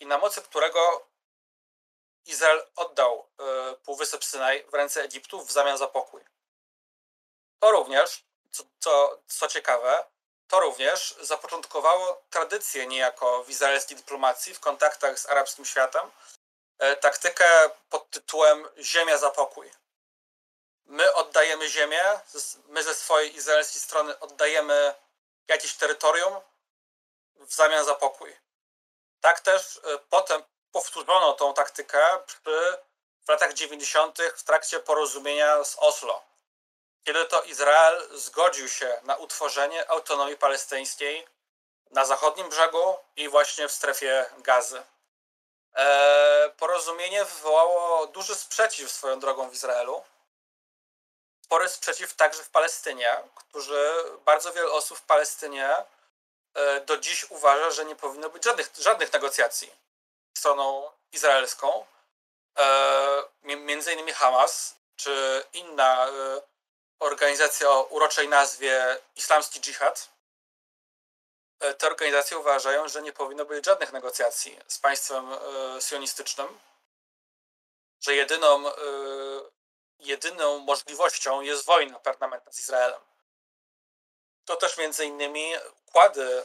[0.00, 1.06] i na mocy którego
[2.24, 6.24] Izrael oddał e, Półwysep Synaj w ręce Egiptu w zamian za pokój.
[7.58, 8.25] To również,
[8.56, 10.04] co, co, co ciekawe,
[10.48, 16.10] to również zapoczątkowało tradycję niejako izraelskiej dyplomacji w kontaktach z arabskim światem,
[17.00, 19.70] taktykę pod tytułem Ziemia za pokój.
[20.86, 22.20] My oddajemy ziemię,
[22.68, 24.94] my ze swojej izraelskiej strony oddajemy
[25.48, 26.40] jakieś terytorium
[27.34, 28.36] w zamian za pokój.
[29.20, 29.80] Tak też
[30.10, 30.42] potem
[30.72, 32.78] powtórzono tą taktykę przy,
[33.24, 34.18] w latach 90.
[34.36, 36.22] w trakcie porozumienia z Oslo,
[37.06, 41.26] kiedy to Izrael zgodził się na utworzenie autonomii palestyńskiej
[41.90, 44.82] na zachodnim brzegu i właśnie w strefie gazy.
[45.74, 50.04] E, porozumienie wywołało duży sprzeciw swoją drogą w Izraelu.
[51.44, 53.94] Spory sprzeciw także w Palestynie, którzy
[54.24, 55.74] bardzo wiele osób w Palestynie
[56.54, 59.72] e, do dziś uważa, że nie powinno być żadnych, żadnych negocjacji
[60.36, 61.86] stroną izraelską,
[62.58, 66.08] e, między innymi Hamas, czy inna
[67.00, 70.08] organizacja o uroczej nazwie Islamski Dżihad,
[71.60, 75.26] e, te organizacje uważają, że nie powinno być żadnych negocjacji z państwem
[75.80, 76.60] sionistycznym,
[78.00, 78.64] że jedyną,
[79.98, 83.00] jedyną możliwością jest wojna permanentna z Izraelem.
[84.44, 85.52] To też między innymi
[85.86, 86.44] układy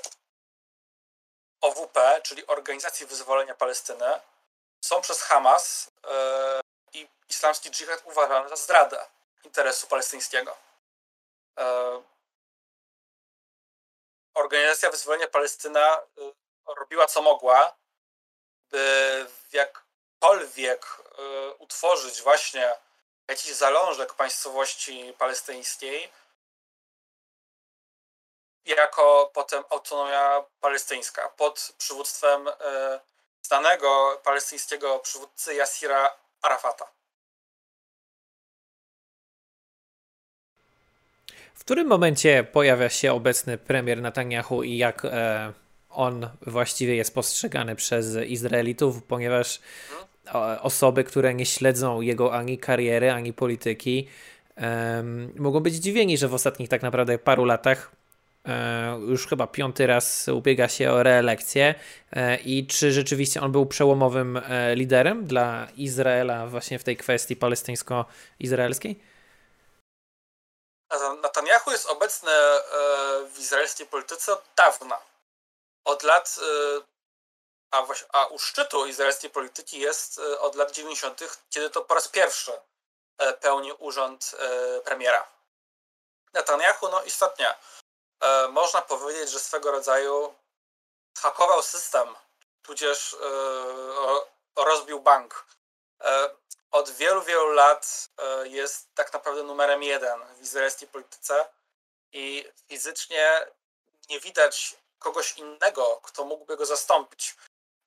[1.62, 4.20] OWP, czyli Organizacji Wyzwolenia Palestyny,
[4.86, 6.62] są przez Hamas e,
[6.94, 9.06] i islamski dżihad uważane za zdradę
[9.44, 10.58] interesu palestyńskiego.
[11.60, 12.04] E,
[14.34, 16.04] Organizacja Wyzwolenia Palestyna e,
[16.76, 17.76] robiła co mogła,
[18.70, 21.02] by jakkolwiek
[21.60, 22.76] utworzyć właśnie
[23.28, 26.12] jakiś zalążek państwowości palestyńskiej,
[28.66, 33.00] jako potem autonomia palestyńska pod przywództwem e,
[33.42, 36.92] znanego palestyńskiego przywódcy Yasira Arafata.
[41.62, 45.54] W którym momencie pojawia się obecny premier Netanyahu i jak e,
[45.90, 49.60] on właściwie jest postrzegany przez Izraelitów, ponieważ
[50.62, 54.08] osoby, które nie śledzą jego ani kariery, ani polityki,
[55.36, 57.92] mogą być zdziwieni, że w ostatnich tak naprawdę paru latach
[58.48, 61.76] E, już chyba piąty raz ubiega się o reelekcję
[62.12, 67.36] e, i czy rzeczywiście on był przełomowym e, liderem dla Izraela właśnie w tej kwestii
[67.36, 69.00] palestyńsko-izraelskiej?
[71.22, 72.32] Netanyahu jest obecny
[73.26, 75.02] w izraelskiej polityce od dawna.
[75.86, 76.40] Od lat,
[77.72, 82.08] a, właśnie, a u szczytu izraelskiej polityki jest od lat 90., kiedy to po raz
[82.08, 82.52] pierwszy
[83.42, 84.36] pełni urząd
[84.84, 85.28] premiera.
[86.34, 87.56] Netanyahu, no istotnie,
[88.22, 90.36] E, można powiedzieć, że swego rodzaju
[91.18, 92.16] hakował system,
[92.64, 93.18] tudzież e,
[94.64, 95.46] rozbił bank.
[96.04, 96.30] E,
[96.72, 98.10] od wielu, wielu lat
[98.44, 101.46] jest tak naprawdę numerem jeden w izraelskiej polityce
[102.12, 103.48] i fizycznie
[104.10, 107.36] nie widać kogoś innego, kto mógłby go zastąpić.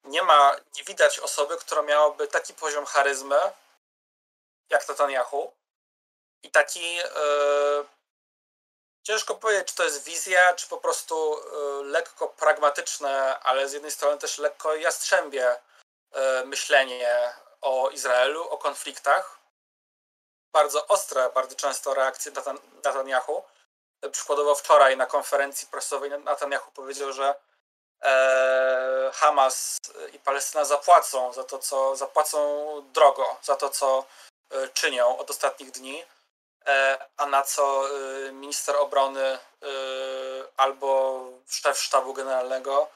[0.05, 3.37] Nie ma, nie widać osoby, która miałaby taki poziom charyzmy
[4.71, 5.53] jak Netanyahu
[6.43, 6.99] i taki
[9.07, 13.91] Ciężko powiedzieć, czy to jest wizja, czy po prostu y, lekko pragmatyczne, ale z jednej
[13.91, 15.57] strony też lekko jastrzębie
[16.45, 17.35] myślenie
[17.65, 19.39] o Izraelu, o konfliktach.
[20.53, 22.33] Bardzo ostre, bardzo często reakcje
[22.85, 23.45] Netanyahu.
[24.13, 27.35] Przykładowo wczoraj na konferencji prasowej Netanyahu powiedział, że
[28.03, 29.79] e, Hamas
[30.13, 32.39] i Palestyna zapłacą za to, co zapłacą
[32.93, 34.05] drogo, za to, co
[34.51, 36.05] e, czynią od ostatnich dni.
[36.67, 39.39] E, a na co e, minister obrony e,
[40.57, 42.89] albo szef sztabu generalnego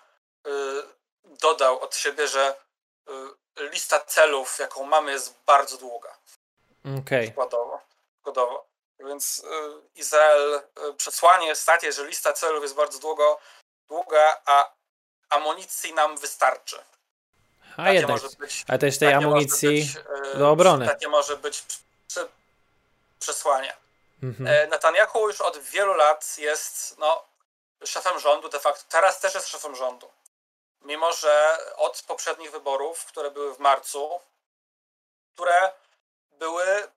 [1.24, 2.54] dodał od siebie, że
[3.58, 6.14] lista celów, jaką mamy, jest bardzo długa.
[7.00, 7.22] Okay.
[7.22, 7.80] Przykładowo.
[8.14, 8.66] Przykładowo.
[9.00, 9.42] Więc
[9.94, 10.60] Izrael
[10.96, 13.38] przesłanie jest takie, że lista celów jest bardzo długo,
[13.88, 14.72] długa, a
[15.30, 16.78] amunicji nam wystarczy.
[17.76, 20.86] A takie jednak, być, a też tej amunicji być, do obrony.
[20.86, 21.62] Takie może być
[23.20, 23.76] przesłanie.
[24.22, 24.46] Mhm.
[24.46, 27.24] E, Netanyahu już od wielu lat jest no,
[27.84, 28.84] szefem rządu de facto.
[28.88, 30.10] Teraz też jest szefem rządu.
[30.88, 34.20] Mimo, że od poprzednich wyborów, które były w marcu,
[35.34, 35.72] które
[36.30, 36.88] były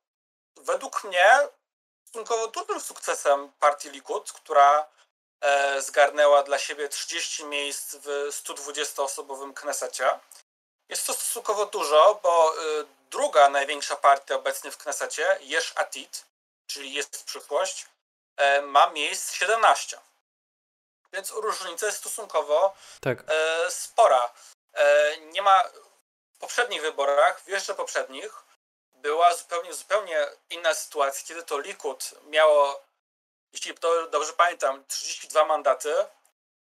[0.55, 1.47] według mnie
[2.05, 4.87] stosunkowo dużym sukcesem partii Likud, która
[5.41, 10.19] e, zgarnęła dla siebie 30 miejsc w 120-osobowym Knesecie.
[10.89, 16.25] Jest to stosunkowo dużo, bo y, druga największa partia obecnie w Knesecie, Jesh Atid,
[16.67, 17.85] czyli jest przyszłość,
[18.37, 19.97] e, ma miejsc 17.
[21.13, 23.23] Więc różnica jest stosunkowo tak.
[23.27, 24.33] E, spora.
[24.73, 25.63] E, nie ma
[26.33, 28.43] w poprzednich wyborach, w jeszcze poprzednich,
[28.93, 32.81] była zupełnie, zupełnie inna sytuacja, kiedy to Likud miało,
[33.53, 35.93] jeśli to dobrze pamiętam, 32 mandaty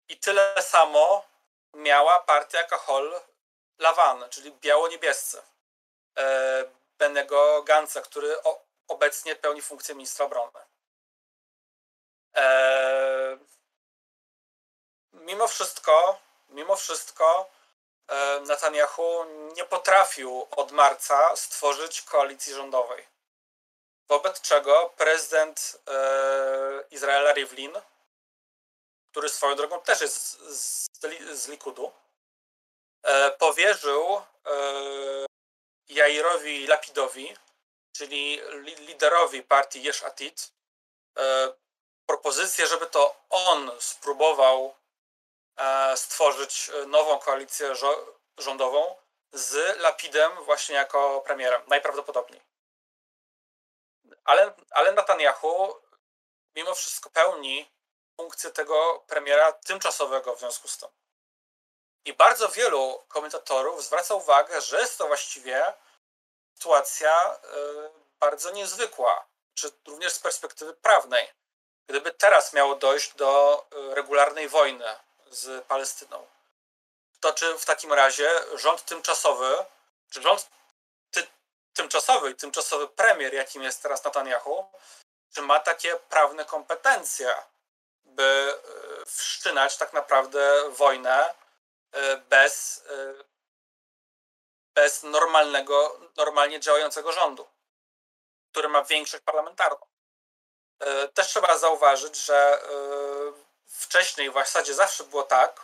[0.08, 1.24] i tyle samo
[1.74, 3.20] miała partia Kahol
[3.78, 5.42] Lawan, czyli biało-niebiescy.
[6.98, 8.36] Benego Gansa, który
[8.88, 10.60] obecnie pełni funkcję ministra obrony.
[15.12, 17.50] Mimo wszystko, mimo wszystko
[18.46, 19.24] Netanyahu
[19.56, 23.06] nie potrafił od marca stworzyć koalicji rządowej.
[24.08, 25.82] Wobec czego prezydent
[26.90, 27.72] Izraela Rivlin,
[29.10, 30.88] który swoją drogą też jest z,
[31.32, 31.92] z Likudu,
[33.38, 34.22] powierzył
[35.88, 37.36] Jairowi Lapidowi,
[37.92, 40.52] czyli liderowi partii Yesh Atid,
[42.06, 44.77] propozycję, żeby to on spróbował E,
[45.96, 47.74] stworzyć nową koalicję
[48.38, 48.96] rządową
[49.32, 52.42] z Lapidem właśnie jako premierem, najprawdopodobniej.
[54.24, 55.82] Ale, ale Netanyahu
[56.56, 57.70] mimo wszystko pełni
[58.16, 60.88] funkcję tego premiera tymczasowego w związku z tym.
[62.04, 65.74] I bardzo wielu komentatorów zwraca uwagę, że jest to właściwie
[66.54, 67.38] sytuacja e,
[68.20, 71.30] bardzo niezwykła, czy również z perspektywy prawnej.
[71.88, 76.26] Gdyby teraz miało dojść do e, regularnej wojny z Palestyną.
[77.20, 79.64] To czy w takim razie rząd tymczasowy,
[80.10, 80.48] czy rząd
[81.10, 81.26] ty,
[81.74, 84.70] tymczasowy i tymczasowy premier, jakim jest teraz Netanyahu,
[85.34, 87.34] czy ma takie prawne kompetencje,
[88.04, 88.54] by
[89.02, 91.34] e, wszczynać tak naprawdę wojnę
[91.92, 93.14] e, bez, e,
[94.74, 97.48] bez normalnego, normalnie działającego rządu,
[98.50, 99.86] który ma większość parlamentarną.
[101.14, 102.62] Też trzeba zauważyć, że
[103.68, 105.60] wcześniej w zasadzie zawsze było tak,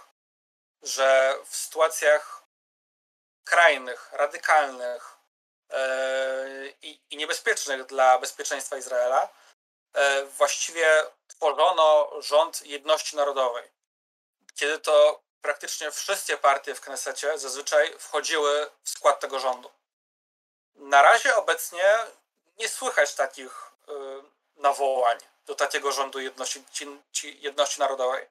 [0.82, 2.42] że w sytuacjach
[3.44, 5.16] krajnych, radykalnych
[5.70, 6.46] e,
[6.82, 9.28] i, niebezpiecznych dla bezpieczeństwa Izraela
[9.92, 13.70] e, właściwie tworzono rząd jedności narodowej.
[14.54, 19.70] Kiedy to praktycznie wszystkie partie w Knesecie zazwyczaj wchodziły w skład tego rządu.
[20.74, 21.96] Na razie obecnie
[22.58, 23.92] nie słychać takich y,
[24.56, 26.64] nawołań do takiego rządu jedności,
[27.40, 28.28] jedności narodowej.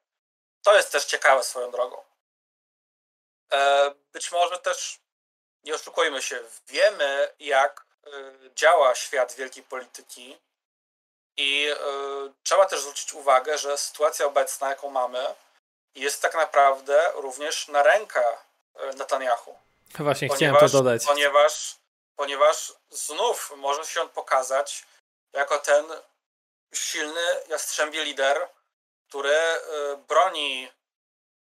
[0.63, 2.03] To jest też ciekawe swoją drogą.
[3.51, 4.99] E, być może też,
[5.63, 8.09] nie oszukujmy się, wiemy, jak e,
[8.55, 10.37] działa świat wielkiej polityki
[11.37, 11.75] i e,
[12.43, 15.35] trzeba też zwrócić uwagę, że sytuacja obecna, jaką mamy,
[15.95, 18.23] jest tak naprawdę również na rękę
[18.95, 19.59] Netanyahu.
[19.99, 21.05] Właśnie ponieważ, chciałem to dodać.
[21.05, 21.75] Ponieważ,
[22.15, 24.85] ponieważ znów może się on pokazać
[25.33, 25.85] jako ten
[26.77, 28.49] silny, jastrzębie lider,
[29.09, 29.61] który e,
[30.07, 30.71] broni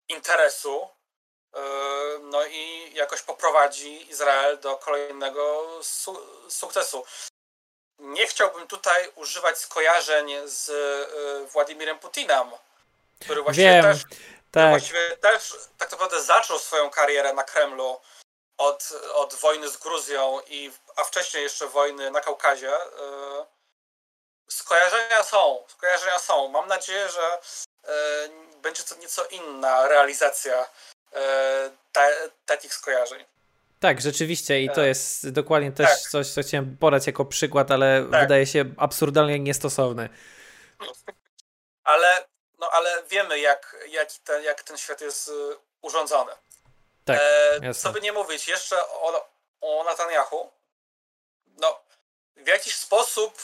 [0.09, 0.89] interesu
[1.55, 1.61] e,
[2.23, 7.05] no i jakoś poprowadzi Izrael do kolejnego su sukcesu.
[7.99, 12.51] Nie chciałbym tutaj używać skojarzeń z e, Władimirem Putinem,
[13.21, 14.03] który właściwie, Wiem, też,
[14.51, 14.71] tak.
[14.71, 18.01] właściwie też tak naprawdę zaczął swoją karierę na Kremlu
[18.59, 22.73] od, od wojny z Gruzją, i, a wcześniej jeszcze wojny na Kaukazie.
[24.49, 26.49] Skojarzenia są, skojarzenia są.
[26.49, 27.39] Mam nadzieję, że
[27.85, 28.29] e,
[28.63, 30.67] będzie to nieco inna realizacja
[31.13, 32.07] e, ta,
[32.47, 33.25] takich skojarzeń.
[33.81, 35.99] Tak, rzeczywiście i to e, jest dokładnie też tak.
[35.99, 38.21] coś, co chciałem podać jako przykład, ale tak.
[38.21, 40.09] wydaje się absurdalnie niestosowny.
[41.85, 42.25] Ale,
[42.59, 45.31] no, ale wiemy, jak, jak, ten, jak ten świat jest
[45.83, 46.33] urządzony.
[47.05, 47.21] Tak,
[47.63, 49.29] e, co by nie mówić, jeszcze o,
[49.61, 50.51] o Netanyahu,
[51.47, 51.81] no,
[52.37, 53.39] w jakiś sposób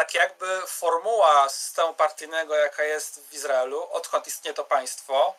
[0.00, 5.34] tak jakby formuła systemu partyjnego, jaka jest w Izraelu, odkąd istnieje to państwo,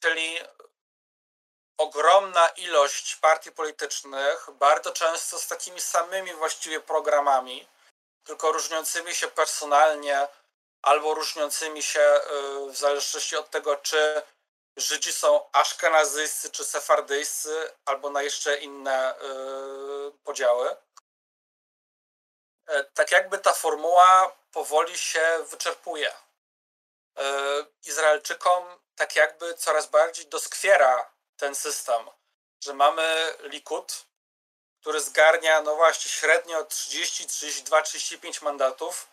[0.00, 0.40] czyli
[1.78, 7.68] ogromna ilość partii politycznych, bardzo często z takimi samymi właściwie programami,
[8.24, 10.28] tylko różniącymi się personalnie
[10.82, 14.22] albo różniącymi się y, w zależności od tego, czy
[14.76, 19.18] Żydzi są aszkenazyjscy czy sefardyjscy, albo na jeszcze inne y,
[20.24, 20.76] podziały.
[22.66, 26.12] E, tak jakby ta formuła powoli się wyczerpuje.
[27.18, 27.24] E,
[27.84, 32.10] Izraelczykom tak jakby coraz bardziej doskwiera ten system,
[32.60, 34.04] że mamy Likud,
[34.80, 39.08] który zgarnia no właśnie średnio 30, 32, 35 mandatów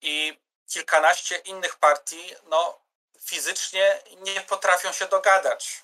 [0.00, 2.78] i kilkanaście innych partii no
[3.20, 5.82] fizycznie nie potrafią się dogadać.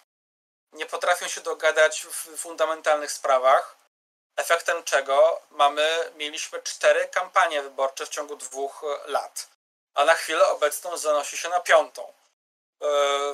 [0.72, 3.77] Nie potrafią się dogadać w fundamentalnych sprawach
[4.38, 9.48] efektem czego mamy, mieliśmy cztery kampanie wyborcze w ciągu dwóch e, lat,
[9.94, 12.02] a na chwilę obecną zanosi się na piątą.
[12.06, 12.14] E,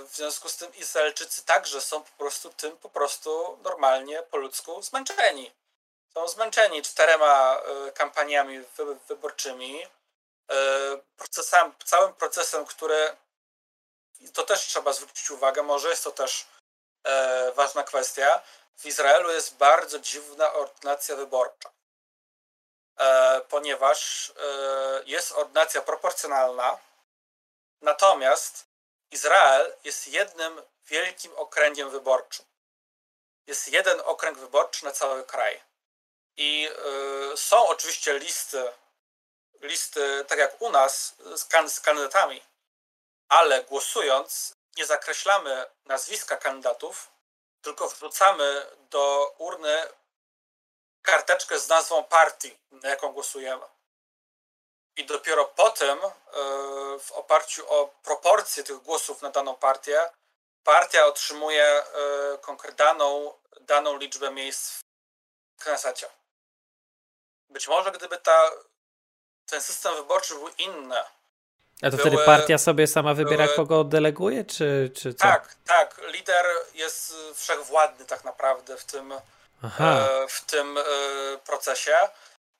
[0.00, 4.82] w związku z tym Izraelczycy także są po prostu tym po prostu normalnie po ludzku
[4.82, 5.52] zmęczeni.
[6.14, 8.64] Są zmęczeni czterema e, kampaniami
[9.08, 9.86] wyborczymi,
[11.16, 13.16] procesem, całym procesem, który
[14.34, 16.46] to też trzeba zwrócić uwagę, może jest to też
[17.04, 18.42] e, ważna kwestia.
[18.76, 21.70] W Izraelu jest bardzo dziwna ordynacja wyborcza,
[22.98, 26.78] e, ponieważ e, jest ordynacja proporcjonalna,
[27.80, 28.66] natomiast
[29.10, 32.44] Izrael jest jednym wielkim okręgiem wyborczym.
[33.46, 35.62] Jest jeden okręg wyborczy na cały kraj.
[36.36, 36.68] I
[37.32, 38.72] y, są oczywiście listy,
[39.60, 42.42] listy, tak jak u nas, z, kan z kandydatami,
[43.28, 47.10] ale głosując nie zakreślamy nazwiska kandydatów,
[47.62, 49.88] tylko wrzucamy do urny
[51.02, 53.66] karteczkę z nazwą partii, na jaką głosujemy.
[54.96, 56.10] I dopiero potem, y,
[57.00, 60.10] w oparciu o proporcje tych głosów na daną partię,
[60.64, 61.82] partia otrzymuje
[62.68, 64.80] y, daną, daną liczbę miejsc
[65.56, 66.10] w Knesecie.
[67.48, 68.50] Być może gdyby ta,
[69.46, 71.04] ten system wyborczy był inny.
[71.82, 75.22] A to były, wtedy partia sobie sama wybiera, były, kogo deleguje, czy, czy co?
[75.22, 76.00] Tak, tak.
[76.08, 79.20] Lider jest wszechwładny tak naprawdę w tym, e,
[80.28, 80.82] w tym e,
[81.38, 81.96] procesie.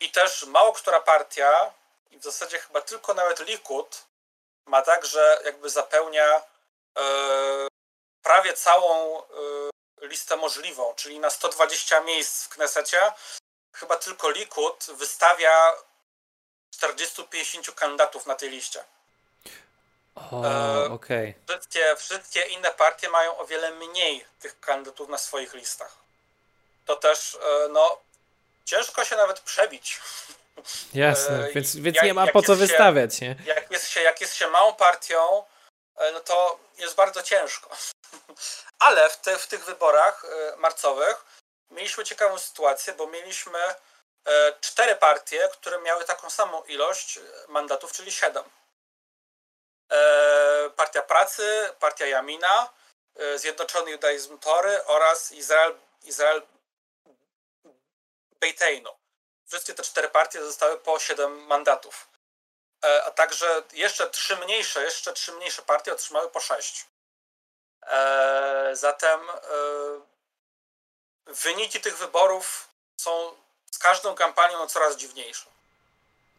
[0.01, 1.71] I też mało która partia,
[2.11, 4.05] i w zasadzie chyba tylko nawet Likud,
[4.67, 6.43] ma tak, że jakby zapełnia
[6.99, 7.03] e,
[8.23, 9.23] prawie całą
[10.01, 13.13] listę możliwą, czyli na 120 miejsc w Knesecie
[13.75, 15.73] chyba tylko Likud wystawia
[16.83, 18.85] 40-50 kandydatów na tej liście.
[20.15, 21.35] O, e, okay.
[21.49, 25.97] wszystkie, wszystkie inne partie mają o wiele mniej tych kandydatów na swoich listach.
[26.87, 28.01] To też, e, no,
[28.65, 30.01] ciężko się nawet przebić.
[30.95, 33.37] Jasne, e, więc, więc jak, nie ma po co się, wystawiać, nie?
[33.45, 35.45] Jak jest, się, jak jest się małą partią,
[36.13, 37.71] no to jest bardzo ciężko.
[38.79, 41.25] Ale w, te, w tych wyborach marcowych
[41.71, 43.59] mieliśmy ciekawą sytuację, bo mieliśmy
[44.61, 48.45] cztery partie, które miały taką samą ilość mandatów, czyli siedem.
[49.95, 52.73] E, Partia Pracy, Partia Jamina,
[53.17, 56.43] e, Zjednoczony Judaizm Tory oraz Izrael, Izrael
[58.41, 58.91] Bejteinu.
[59.47, 62.09] Wszystkie te cztery partie zostały po siedem mandatów.
[63.07, 66.87] A także jeszcze trzy mniejsze, jeszcze trzy mniejsze partie otrzymały po sześć.
[68.73, 69.21] Zatem
[71.27, 72.69] wyniki tych wyborów
[73.01, 73.37] są
[73.71, 75.47] z każdą kampanią coraz dziwniejsze.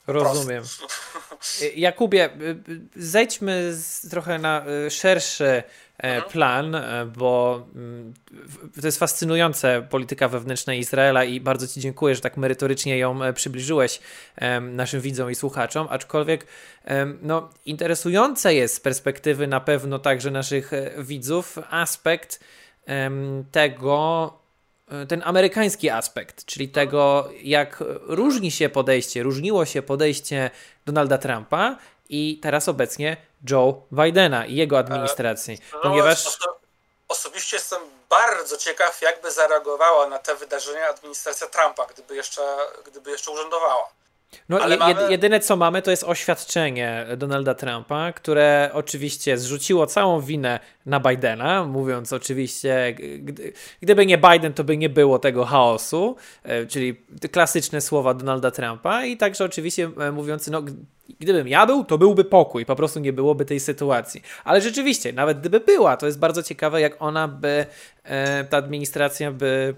[0.08, 0.64] Rozumiem.
[1.76, 3.74] Jakubie, y, y, zejdźmy
[4.10, 5.64] trochę na y, szerszy e,
[5.98, 6.32] mhm.
[6.32, 8.14] plan, e, bo mm,
[8.82, 13.34] to jest fascynujące polityka wewnętrzna Izraela i bardzo Ci dziękuję, że tak merytorycznie ją e,
[13.34, 14.00] przybliżyłeś
[14.62, 16.48] naszym widzom i słuchaczom, aczkolwiek
[17.22, 22.40] no, interesujące jest z perspektywy na pewno także naszych widzów aspekt
[23.52, 24.34] tego,
[25.10, 30.52] ten amerykański aspekt, czyli tego, jak różni się podejście, różniło się podejście
[30.86, 31.78] Donalda Trumpa
[32.10, 33.18] i teraz obecnie
[33.50, 35.54] Joe Bidena i jego administracji.
[35.54, 36.28] E, no, ponieważ.
[36.28, 36.56] Oso
[37.08, 42.42] osobiście jestem bardzo ciekaw, jakby zareagowała na te wydarzenia administracja Trumpa, gdyby jeszcze,
[42.86, 43.90] gdyby jeszcze urzędowała.
[44.50, 45.12] No, Ale mamy...
[45.12, 51.64] jedyne co mamy to jest oświadczenie Donalda Trumpa, które oczywiście zrzuciło całą winę na Bidena,
[51.64, 52.96] mówiąc oczywiście,
[53.82, 59.06] gdyby nie Biden, to by nie było tego chaosu, e, czyli klasyczne słowa Donalda Trumpa
[59.06, 60.64] i także oczywiście e, mówiąc, no
[61.20, 64.22] gdybym ja był, to byłby pokój, po prostu nie byłoby tej sytuacji.
[64.44, 67.66] Ale rzeczywiście, nawet gdyby była, to jest bardzo ciekawe, jak ona by,
[68.04, 69.76] e, ta administracja by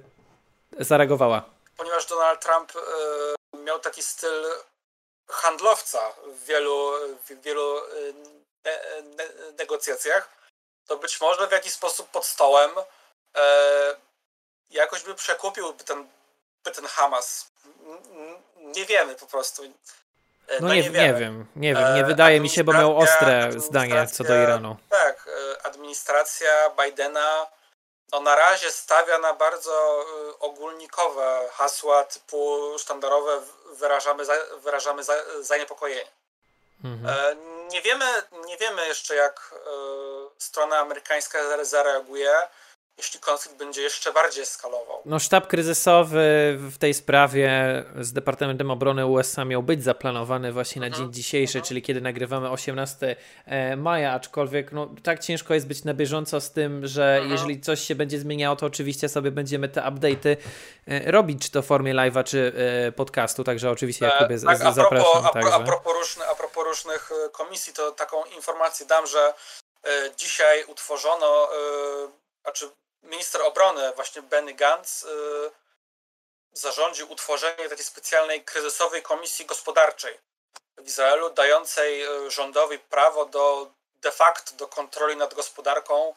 [0.79, 1.45] zareagowała.
[1.77, 2.71] Ponieważ Donald Trump
[3.67, 4.45] miał taki styl
[5.29, 6.91] handlowca w wielu,
[7.25, 8.13] w wielu y,
[8.65, 10.29] ne, ne, negocjacjach,
[10.87, 12.71] to być może w jakiś sposób pod stołem
[13.35, 13.95] e,
[14.69, 16.07] jakoś by przekupił by ten,
[16.63, 17.51] by ten Hamas.
[18.57, 19.63] Nie wiemy po prostu.
[19.63, 19.67] E,
[20.59, 23.49] no, no nie, nie, nie, wiem, nie wiem, nie wydaje mi się, bo miał ostre
[23.57, 24.77] zdanie co do Iranu.
[24.89, 27.47] Tak, e, administracja Bidena
[28.11, 33.41] no na razie stawia na bardzo y, ogólnikowe hasła typu sztandarowe
[33.71, 34.33] wyrażamy, za,
[34.63, 36.07] wyrażamy za, zaniepokojenie.
[36.83, 37.15] Mhm.
[37.15, 37.35] E,
[37.69, 38.05] nie, wiemy,
[38.45, 39.69] nie wiemy jeszcze jak e,
[40.37, 42.47] strona amerykańska zareaguje
[42.97, 45.01] jeśli konflikt będzie jeszcze bardziej eskalował.
[45.05, 47.49] No, sztab kryzysowy w tej sprawie
[47.99, 51.03] z Departamentem Obrony USA miał być zaplanowany właśnie na mhm.
[51.03, 51.67] dzień dzisiejszy, mhm.
[51.67, 56.51] czyli kiedy nagrywamy 18 e, maja, aczkolwiek no, tak ciężko jest być na bieżąco z
[56.51, 57.31] tym, że mhm.
[57.31, 60.37] jeżeli coś się będzie zmieniało, to oczywiście sobie będziemy te update'y
[60.87, 62.53] e, robić, czy to w formie live'a, czy
[62.87, 65.25] e, podcastu, także oczywiście Jakubie tak, a zapraszam.
[65.25, 69.33] A, propos, a, propos różny, a propos różnych komisji, to taką informację dam, że
[70.17, 71.49] dzisiaj utworzono,
[72.43, 72.69] znaczy
[73.03, 75.51] minister obrony, właśnie Benny Gantz, y,
[76.51, 80.19] zarządził utworzenie takiej specjalnej kryzysowej komisji gospodarczej
[80.77, 83.71] w Izraelu, dającej y, rządowi prawo do
[84.01, 86.15] de facto do kontroli nad gospodarką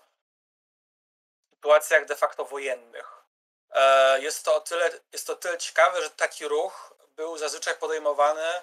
[1.60, 3.24] sytuacjach de facto wojennych.
[3.70, 8.62] E, jest to, o tyle, jest to tyle ciekawe, że taki ruch był zazwyczaj podejmowany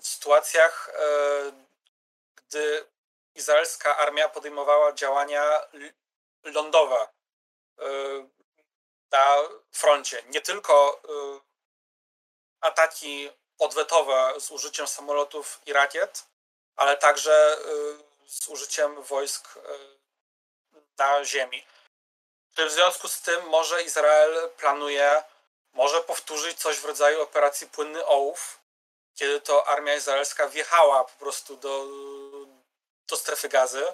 [0.00, 1.52] w sytuacjach, e,
[2.34, 2.86] gdy
[3.34, 5.60] izraelska armia podejmowała działania
[6.44, 7.08] lądowe
[9.12, 9.36] na
[9.72, 10.22] froncie.
[10.26, 11.02] Nie tylko
[12.60, 16.26] ataki odwetowe z użyciem samolotów i rakiet,
[16.76, 17.58] ale także
[18.26, 19.58] z użyciem wojsk
[20.98, 21.66] na ziemi.
[22.54, 25.22] Czy w związku z tym może Izrael planuje,
[25.72, 28.60] może powtórzyć coś w rodzaju operacji Płynny Ołów,
[29.14, 31.86] kiedy to armia izraelska wjechała po prostu do,
[33.08, 33.86] do strefy gazy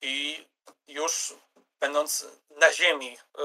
[0.00, 0.46] i
[0.86, 1.34] już
[1.80, 2.26] będąc
[2.60, 3.42] na ziemi y,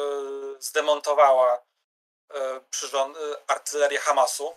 [0.59, 2.37] zdemontowała y,
[2.69, 4.53] przyrząd, y, artylerię Hamasu.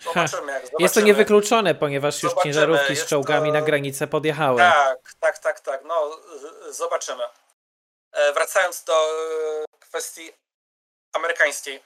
[0.00, 0.82] Zobaczymy, jak, zobaczymy.
[0.82, 2.54] Jest to niewykluczone, ponieważ już zobaczymy.
[2.54, 3.52] ciężarówki z czołgami to...
[3.52, 4.58] na granicę podjechały.
[4.58, 5.84] Tak, tak, tak, tak.
[5.84, 6.20] No,
[6.68, 7.24] zobaczymy.
[8.12, 10.32] E, wracając do e, kwestii
[11.12, 11.82] amerykańskiej.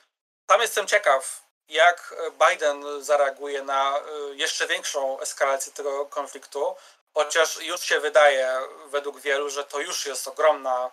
[0.46, 2.14] Tam jestem ciekaw, jak
[2.48, 4.02] Biden zareaguje na e,
[4.34, 6.76] jeszcze większą eskalację tego konfliktu,
[7.14, 10.90] chociaż już się wydaje według wielu, że to już jest ogromna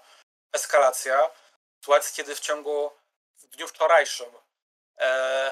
[0.54, 1.30] eskalacja.
[1.80, 2.92] Sytuacji, kiedy w ciągu
[3.38, 4.32] w dniu wczorajszym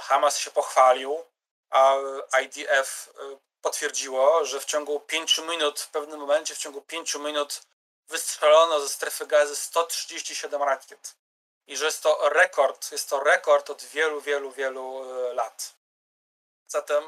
[0.01, 1.25] Hamas się pochwalił,
[1.69, 1.95] a
[2.41, 3.09] IDF
[3.61, 7.61] potwierdziło, że w ciągu pięciu minut, w pewnym momencie, w ciągu pięciu minut
[8.07, 11.15] wystrzelono ze strefy gazy 137 rakiet.
[11.67, 15.73] I że jest to rekord, jest to rekord od wielu, wielu, wielu e, lat.
[16.67, 17.03] Zatem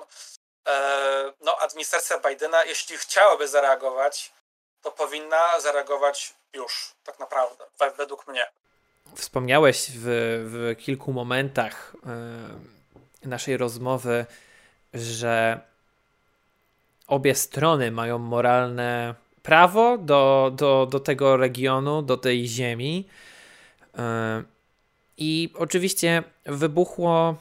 [0.68, 4.32] e, no, administracja Bidena, jeśli chciałaby zareagować,
[4.82, 7.66] to powinna zareagować już, tak naprawdę,
[7.98, 8.46] według mnie.
[9.16, 10.06] Wspomniałeś w,
[10.52, 11.96] w kilku momentach
[13.24, 14.26] e, naszej rozmowy,
[14.94, 15.60] że
[17.08, 23.08] obie strony mają moralne prawo do, do, do tego regionu, do tej ziemi.
[23.98, 24.44] E,
[25.18, 27.36] I oczywiście wybuchło,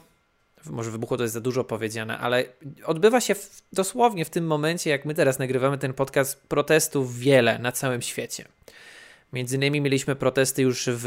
[0.65, 2.45] może wybuchło to jest za dużo powiedziane, ale
[2.85, 7.59] odbywa się w, dosłownie w tym momencie, jak my teraz nagrywamy ten podcast, protestów wiele
[7.59, 8.45] na całym świecie.
[9.33, 11.05] Między innymi mieliśmy protesty już w,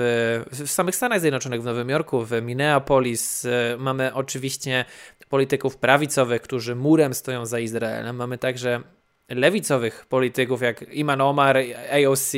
[0.51, 3.47] w samych Stanach Zjednoczonych, w Nowym Jorku, w Minneapolis.
[3.79, 4.85] Mamy oczywiście
[5.29, 8.17] polityków prawicowych, którzy murem stoją za Izraelem.
[8.17, 8.83] Mamy także
[9.29, 11.57] lewicowych polityków jak Iman Omar,
[11.93, 12.33] AOC.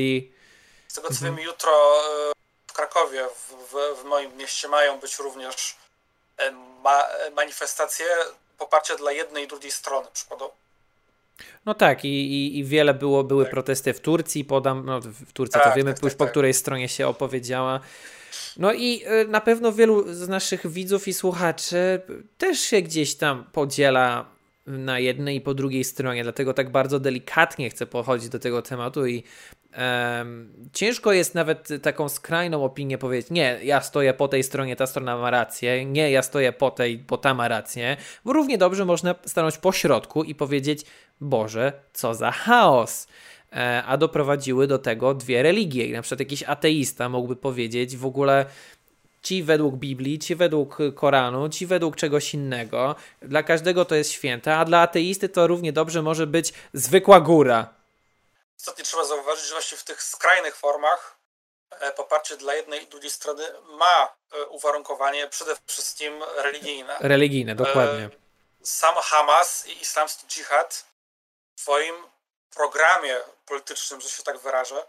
[0.89, 2.33] Z tego co wiem, jutro e,
[2.67, 5.77] w Krakowie, w, w, moim mieście, mają być również
[6.83, 7.03] ma,
[7.37, 8.07] manifestacje
[8.59, 10.55] poparcia dla jednej i drugiej strony, przykładowo.
[11.67, 13.51] No tak, i, i, i wiele było, były tak.
[13.51, 16.31] protesty w Turcji, podam, no w Turcji tak, to wiemy tak, już tak, po tak.
[16.31, 17.81] której stronie się opowiedziała.
[18.57, 22.01] No i e, na pewno wielu z naszych widzów i słuchaczy
[22.39, 24.36] też się gdzieś tam podziela
[24.67, 29.07] na jednej i po drugiej stronie, dlatego tak bardzo delikatnie chcę pochodzić do tego tematu
[29.07, 29.23] i
[30.73, 35.17] ciężko jest nawet taką skrajną opinię powiedzieć, nie, ja stoję po tej stronie, ta strona
[35.17, 39.15] ma rację, nie, ja stoję po tej, bo ta ma rację, bo równie dobrze można
[39.27, 40.85] stanąć po środku i powiedzieć,
[41.21, 43.07] Boże, co za chaos.
[43.53, 45.93] E, a doprowadziły do tego dwie religie.
[45.93, 48.47] Na przykład jakiś ateista mógłby powiedzieć w ogóle
[49.27, 52.95] ci według Biblii, ci według Koranu, ci według czegoś innego.
[53.23, 57.75] Dla każdego to jest święte, a dla ateisty to równie dobrze może być zwykła góra.
[58.59, 61.19] Istotnie trzeba zauważyć, że właśnie w tych skrajnych formach
[61.71, 63.43] e, poparcie dla jednej i drugiej strony
[63.79, 66.97] ma e, uwarunkowanie przede wszystkim religijne.
[67.01, 68.05] Religijne, dokładnie.
[68.05, 68.11] E,
[68.63, 70.85] sam Hamas i islamski dżihad
[71.57, 71.95] w swoim
[72.55, 73.17] programie
[73.47, 74.87] politycznym, że się tak wyrażę,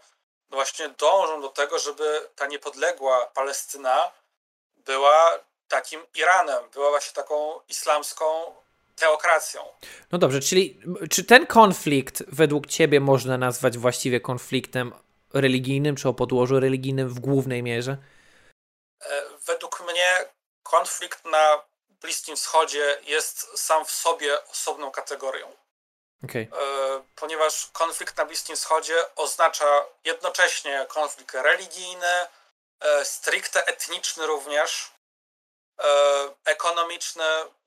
[0.50, 4.10] no właśnie dążą do tego, żeby ta niepodległa Palestyna
[4.88, 8.24] była takim Iranem, była właśnie taką islamską
[8.96, 9.62] teokracją.
[10.12, 10.80] No dobrze, czyli
[11.10, 14.92] czy ten konflikt według ciebie można nazwać właściwie konfliktem
[15.34, 17.96] religijnym, czy o podłożu religijnym w głównej mierze?
[19.00, 20.10] E, według mnie
[20.62, 21.62] konflikt na
[22.00, 25.46] Bliskim Wschodzie jest sam w sobie osobną kategorią.
[26.24, 26.42] Okay.
[26.42, 32.26] E, ponieważ konflikt na Bliskim Wschodzie oznacza jednocześnie konflikt religijny,
[33.04, 34.90] stricte etniczny również,
[35.78, 35.84] e,
[36.44, 37.24] ekonomiczny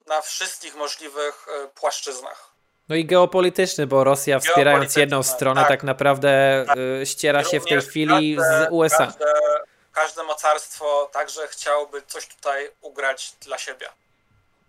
[0.08, 2.52] na wszystkich możliwych e, płaszczyznach.
[2.90, 6.78] No i geopolityczny, bo Rosja wspierając jedną stronę tak, tak naprawdę tak.
[7.04, 8.98] ściera się w tej chwili każde, z USA.
[8.98, 9.34] Każde,
[9.94, 13.90] każde mocarstwo także chciałoby coś tutaj ugrać dla siebie.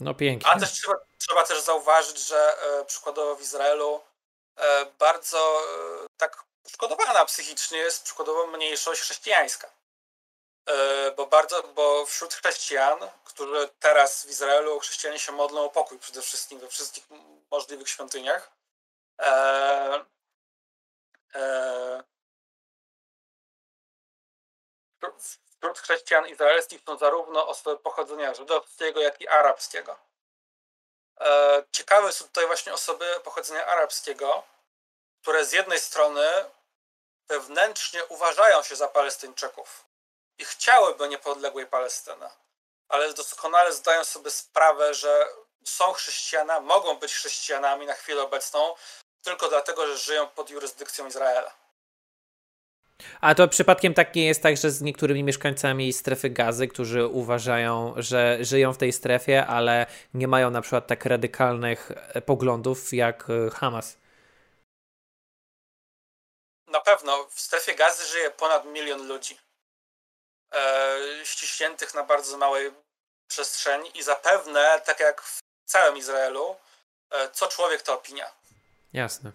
[0.01, 0.51] No pięknie.
[0.51, 4.01] A też trzeba, trzeba też zauważyć, że e, przykładowo w Izraelu
[4.57, 9.71] e, bardzo e, tak poszkodowana psychicznie jest przykładowo mniejszość chrześcijańska.
[10.67, 15.99] E, bo bardzo, bo wśród chrześcijan, którzy teraz w Izraelu chrześcijanie się modlą o pokój
[15.99, 17.05] przede wszystkim we wszystkich
[17.51, 18.51] możliwych świątyniach.
[19.21, 20.05] E,
[21.35, 22.03] e,
[25.63, 29.99] wśród chrześcijan izraelskich są zarówno osoby pochodzenia żydowskiego, jak i arabskiego.
[31.21, 34.43] E, ciekawe są tutaj właśnie osoby pochodzenia arabskiego,
[35.23, 36.29] które z jednej strony
[37.29, 39.85] wewnętrznie uważają się za Palestyńczyków
[40.39, 42.27] i chciałyby niepodległej Palestyny,
[42.89, 45.29] ale doskonale zdają sobie sprawę, że
[45.65, 48.75] są chrześcijanami, mogą być chrześcijanami na chwilę obecną
[49.23, 51.63] tylko dlatego, że żyją pod jurysdykcją Izraela.
[53.21, 57.95] A to przypadkiem tak nie jest tak, że z niektórymi mieszkańcami strefy gazy, którzy uważają,
[57.97, 63.27] że żyją w tej strefie, ale nie mają na przykład tak radykalnych e, poglądów jak
[63.31, 63.99] e, Hamas?
[66.67, 69.39] Na pewno w strefie gazy żyje ponad milion ludzi.
[70.53, 72.73] E, ściśniętych na bardzo małej
[73.29, 76.57] przestrzeni i zapewne, tak jak w całym Izraelu,
[77.11, 78.27] e, co człowiek to opinia.
[78.93, 79.33] Jasne.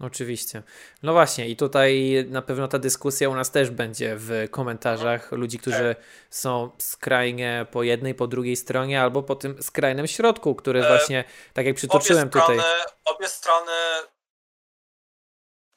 [0.00, 0.62] Oczywiście.
[1.02, 5.58] No właśnie, i tutaj na pewno ta dyskusja u nas też będzie w komentarzach ludzi,
[5.58, 6.04] którzy tak.
[6.30, 11.24] są skrajnie po jednej, po drugiej stronie, albo po tym skrajnym środku, który e, właśnie,
[11.54, 12.86] tak jak przytoczyłem obie strony, tutaj.
[13.04, 13.72] Obie strony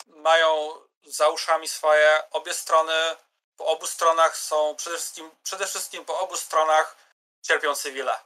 [0.07, 0.71] mają
[1.05, 2.93] za uszami swoje, obie strony,
[3.59, 6.95] po obu stronach są przede wszystkim, przede wszystkim po obu stronach
[7.41, 8.19] cierpią cywile.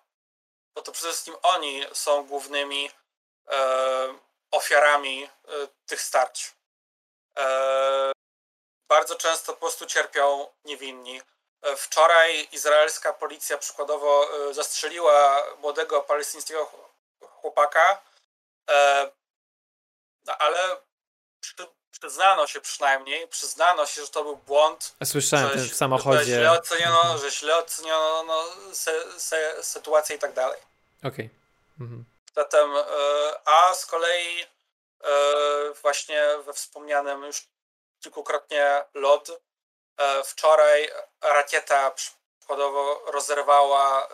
[0.75, 2.91] Bo to przede wszystkim oni są głównymi
[3.47, 4.17] e,
[4.51, 5.29] ofiarami e,
[5.85, 6.53] tych starć.
[7.37, 8.11] E,
[8.89, 11.21] bardzo często po prostu cierpią niewinni.
[11.61, 16.71] E, wczoraj izraelska policja przykładowo zastrzeliła młodego palestyńskiego
[17.21, 18.01] chłopaka,
[20.25, 20.77] no, ale
[21.99, 24.95] przyznano się przynajmniej, przyznano się, że to był błąd.
[25.03, 26.25] Słyszałem że, w samochodzie.
[26.25, 30.59] Że źle oceniono, że źle oceniono no, se, se, sytuację i tak dalej.
[30.99, 31.09] Okej.
[31.09, 31.29] Okay.
[31.79, 32.05] Mhm.
[32.35, 32.83] Zatem, e,
[33.45, 34.47] a z kolei e,
[35.81, 37.47] właśnie we wspomnianym już
[37.99, 40.91] kilkukrotnie LOD e, wczoraj
[41.21, 44.07] rakieta przykładowo rozerwała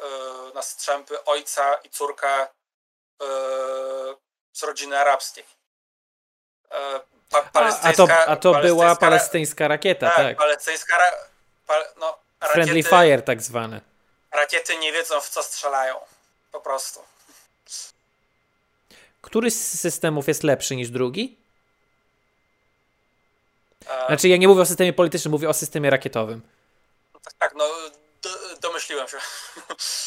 [0.54, 2.48] na strzępy ojca i córkę
[4.54, 5.59] z rodziny arabskiej.
[7.30, 10.18] Pa, a, to, a to była palestyńska rakieta, tak.
[10.18, 10.38] tak.
[10.38, 10.98] Palestyńska
[11.68, 13.82] pa, no, rakiety, Friendly fire tak zwane.
[14.32, 15.96] Rakiety nie wiedzą w co strzelają.
[16.52, 17.00] Po prostu.
[19.22, 21.38] Który z systemów jest lepszy niż drugi?
[23.88, 24.08] E...
[24.08, 26.42] Znaczy, ja nie mówię o systemie politycznym, mówię o systemie rakietowym.
[27.24, 27.66] Tak, tak no
[28.22, 28.30] do,
[28.62, 29.18] domyśliłem się.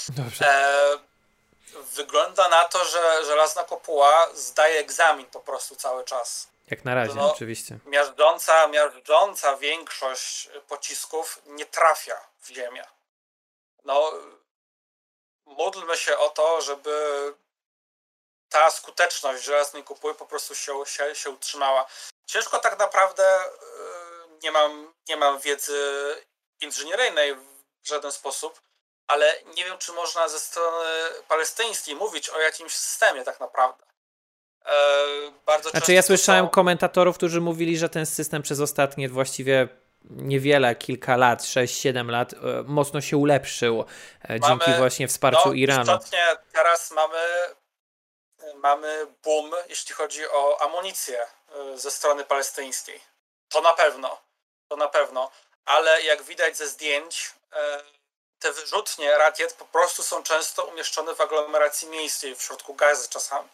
[0.09, 0.49] Dobrze.
[0.49, 0.99] E,
[1.95, 6.52] wygląda na to, że żelazna kopuła zdaje egzamin po prostu cały czas.
[6.73, 7.79] Jak na razie, no, oczywiście.
[7.87, 12.85] Miażdżąca, miażdżąca większość pocisków nie trafia w ziemię.
[13.85, 14.13] No,
[15.47, 16.95] módlmy się o to, żeby
[18.49, 21.87] ta skuteczność żelaznej kupuły po prostu się, się, się utrzymała.
[22.27, 23.49] Ciężko tak naprawdę, y,
[24.43, 25.81] nie mam, nie mam wiedzy
[26.61, 27.35] inżynieryjnej
[27.83, 28.61] w żaden sposób,
[29.07, 30.89] ale nie wiem, czy można ze strony
[31.29, 33.85] palestyńskiej mówić o jakimś systemie tak naprawdę.
[34.67, 39.69] E, bardzo znaczy ja słyszałem komentatorów, którzy mówili, że ten system przez ostatnie właściwie
[40.05, 42.37] niewiele, kilka lat, 6-7 lat, e,
[42.67, 43.85] mocno się ulepszył
[44.23, 45.83] e, mamy, dzięki właśnie wsparciu no, Iranu.
[45.83, 47.19] Istotnie teraz mamy
[48.55, 51.27] mamy boom, jeśli chodzi o amunicję
[51.75, 53.01] ze strony palestyńskiej.
[53.49, 54.21] To na pewno,
[54.69, 55.31] to na pewno,
[55.65, 57.33] ale jak widać ze zdjęć,
[58.39, 63.49] te wyrzutnie rakiet po prostu są często umieszczone w aglomeracji miejskiej w środku gazy czasami.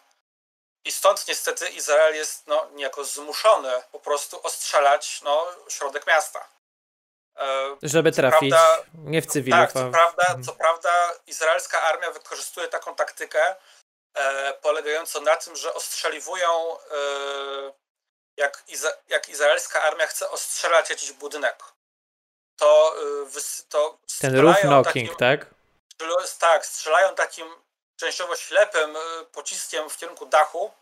[0.88, 6.48] I stąd niestety Izrael jest no, niejako zmuszony po prostu ostrzelać no, środek miasta.
[7.36, 9.60] E, Żeby trafić prawda, nie w cywilów.
[9.60, 10.90] Tak, co prawda, co prawda
[11.26, 13.56] izraelska armia wykorzystuje taką taktykę,
[14.18, 16.96] E, polegającą na tym, że ostrzeliwują, e,
[18.36, 21.64] jak, Iza, jak izraelska armia chce ostrzelać jakiś budynek,
[22.56, 22.94] to,
[23.36, 25.46] e, to ten roof knocking, takim, tak?
[26.38, 27.46] Tak, strzelają takim
[28.00, 28.96] częściowo ślepym
[29.32, 30.72] pociskiem w kierunku dachu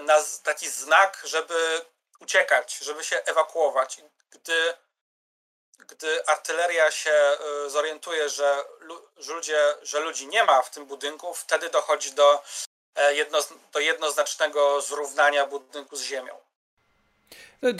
[0.00, 1.84] na taki znak, żeby
[2.20, 4.00] uciekać, żeby się ewakuować.
[4.30, 4.74] Gdy
[5.78, 8.64] gdy artyleria się y, zorientuje, że,
[9.16, 12.42] że, ludzie, że ludzi nie ma w tym budynku, wtedy dochodzi do,
[12.94, 13.38] e, jedno,
[13.72, 16.47] do jednoznacznego zrównania budynku z ziemią.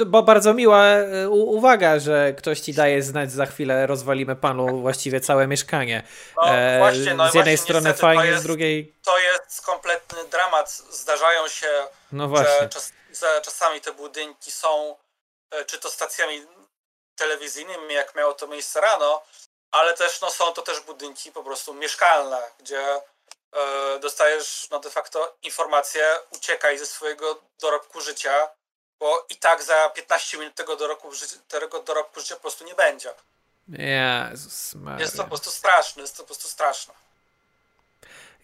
[0.06, 5.20] Bo bardzo miła e, uwaga, że ktoś ci daje znać, za chwilę rozwalimy panu właściwie
[5.20, 6.02] całe mieszkanie.
[6.36, 8.94] No, e, właśnie, no, z jednej właśnie, strony fajnie, jest, z drugiej.
[9.04, 10.70] To jest kompletny dramat.
[10.90, 11.68] Zdarzają się,
[12.12, 14.96] no że czas, że czasami te budynki są
[15.66, 16.46] czy to stacjami
[17.16, 19.22] telewizyjnymi, jak miało to miejsce rano,
[19.70, 23.00] ale też no, są to też budynki po prostu mieszkalne, gdzie
[23.52, 28.48] e, dostajesz no, de facto informację, uciekaj ze swojego dorobku życia,
[29.00, 31.08] bo i tak za 15 minut tego dorobku,
[31.48, 33.10] tego dorobku życia po prostu nie będzie.
[33.68, 35.00] Jezus Maria.
[35.00, 36.94] Jest to po prostu straszne, jest to po prostu straszne.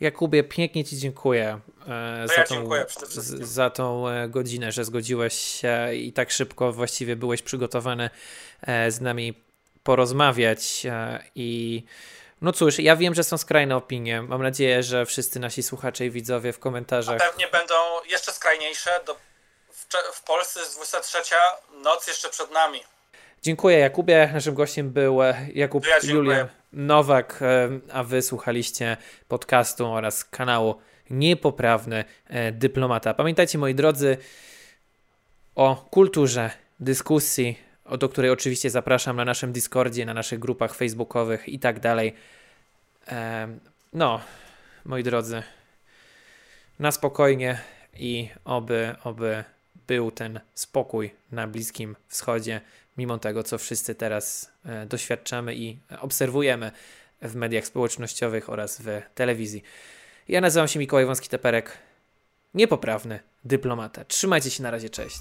[0.01, 4.85] Jakubie, pięknie Ci dziękuję, e, za, ja tą, dziękuję z, za tą e, godzinę, że
[4.85, 8.11] zgodziłeś się i tak szybko właściwie byłeś przygotowany
[8.63, 9.45] e, z nami
[9.83, 10.87] porozmawiać.
[10.87, 11.83] E, I
[12.41, 14.23] no cóż, ja wiem, że są skrajne opinie.
[14.23, 17.23] Mam nadzieję, że wszyscy nasi słuchacze i widzowie w komentarzach.
[17.23, 17.75] A pewnie będą
[18.07, 18.91] jeszcze skrajniejsze.
[19.07, 19.17] Do,
[20.13, 21.19] w, Polsce jest 23,
[21.83, 22.81] noc jeszcze przed nami.
[23.43, 24.31] Dziękuję Jakubie.
[24.33, 28.97] Naszym gościem był e, Jakub Ja Julian Nowak, e, a wy słuchaliście
[29.29, 30.75] podcastu oraz kanału
[31.11, 33.15] Niepoprawny e, Dyplomata.
[33.15, 34.17] Pamiętajcie moi drodzy
[35.55, 37.59] o kulturze dyskusji,
[37.99, 42.15] do której oczywiście zapraszam na naszym Discordzie, na naszych grupach facebookowych i tak dalej.
[43.93, 44.21] No,
[44.85, 45.43] moi drodzy,
[46.79, 47.61] na spokojnie
[47.97, 49.45] i oby, oby
[49.87, 52.61] był ten spokój na Bliskim Wschodzie,
[52.97, 56.73] mimo tego, co wszyscy teraz e, doświadczamy i obserwujemy
[57.23, 59.63] w mediach społecznościowych oraz w telewizji.
[60.29, 61.71] Ja nazywam się Mikołaj Wąski-Teperek,
[62.55, 64.05] niepoprawny dyplomata.
[64.05, 65.19] Trzymajcie się na razie, cześć.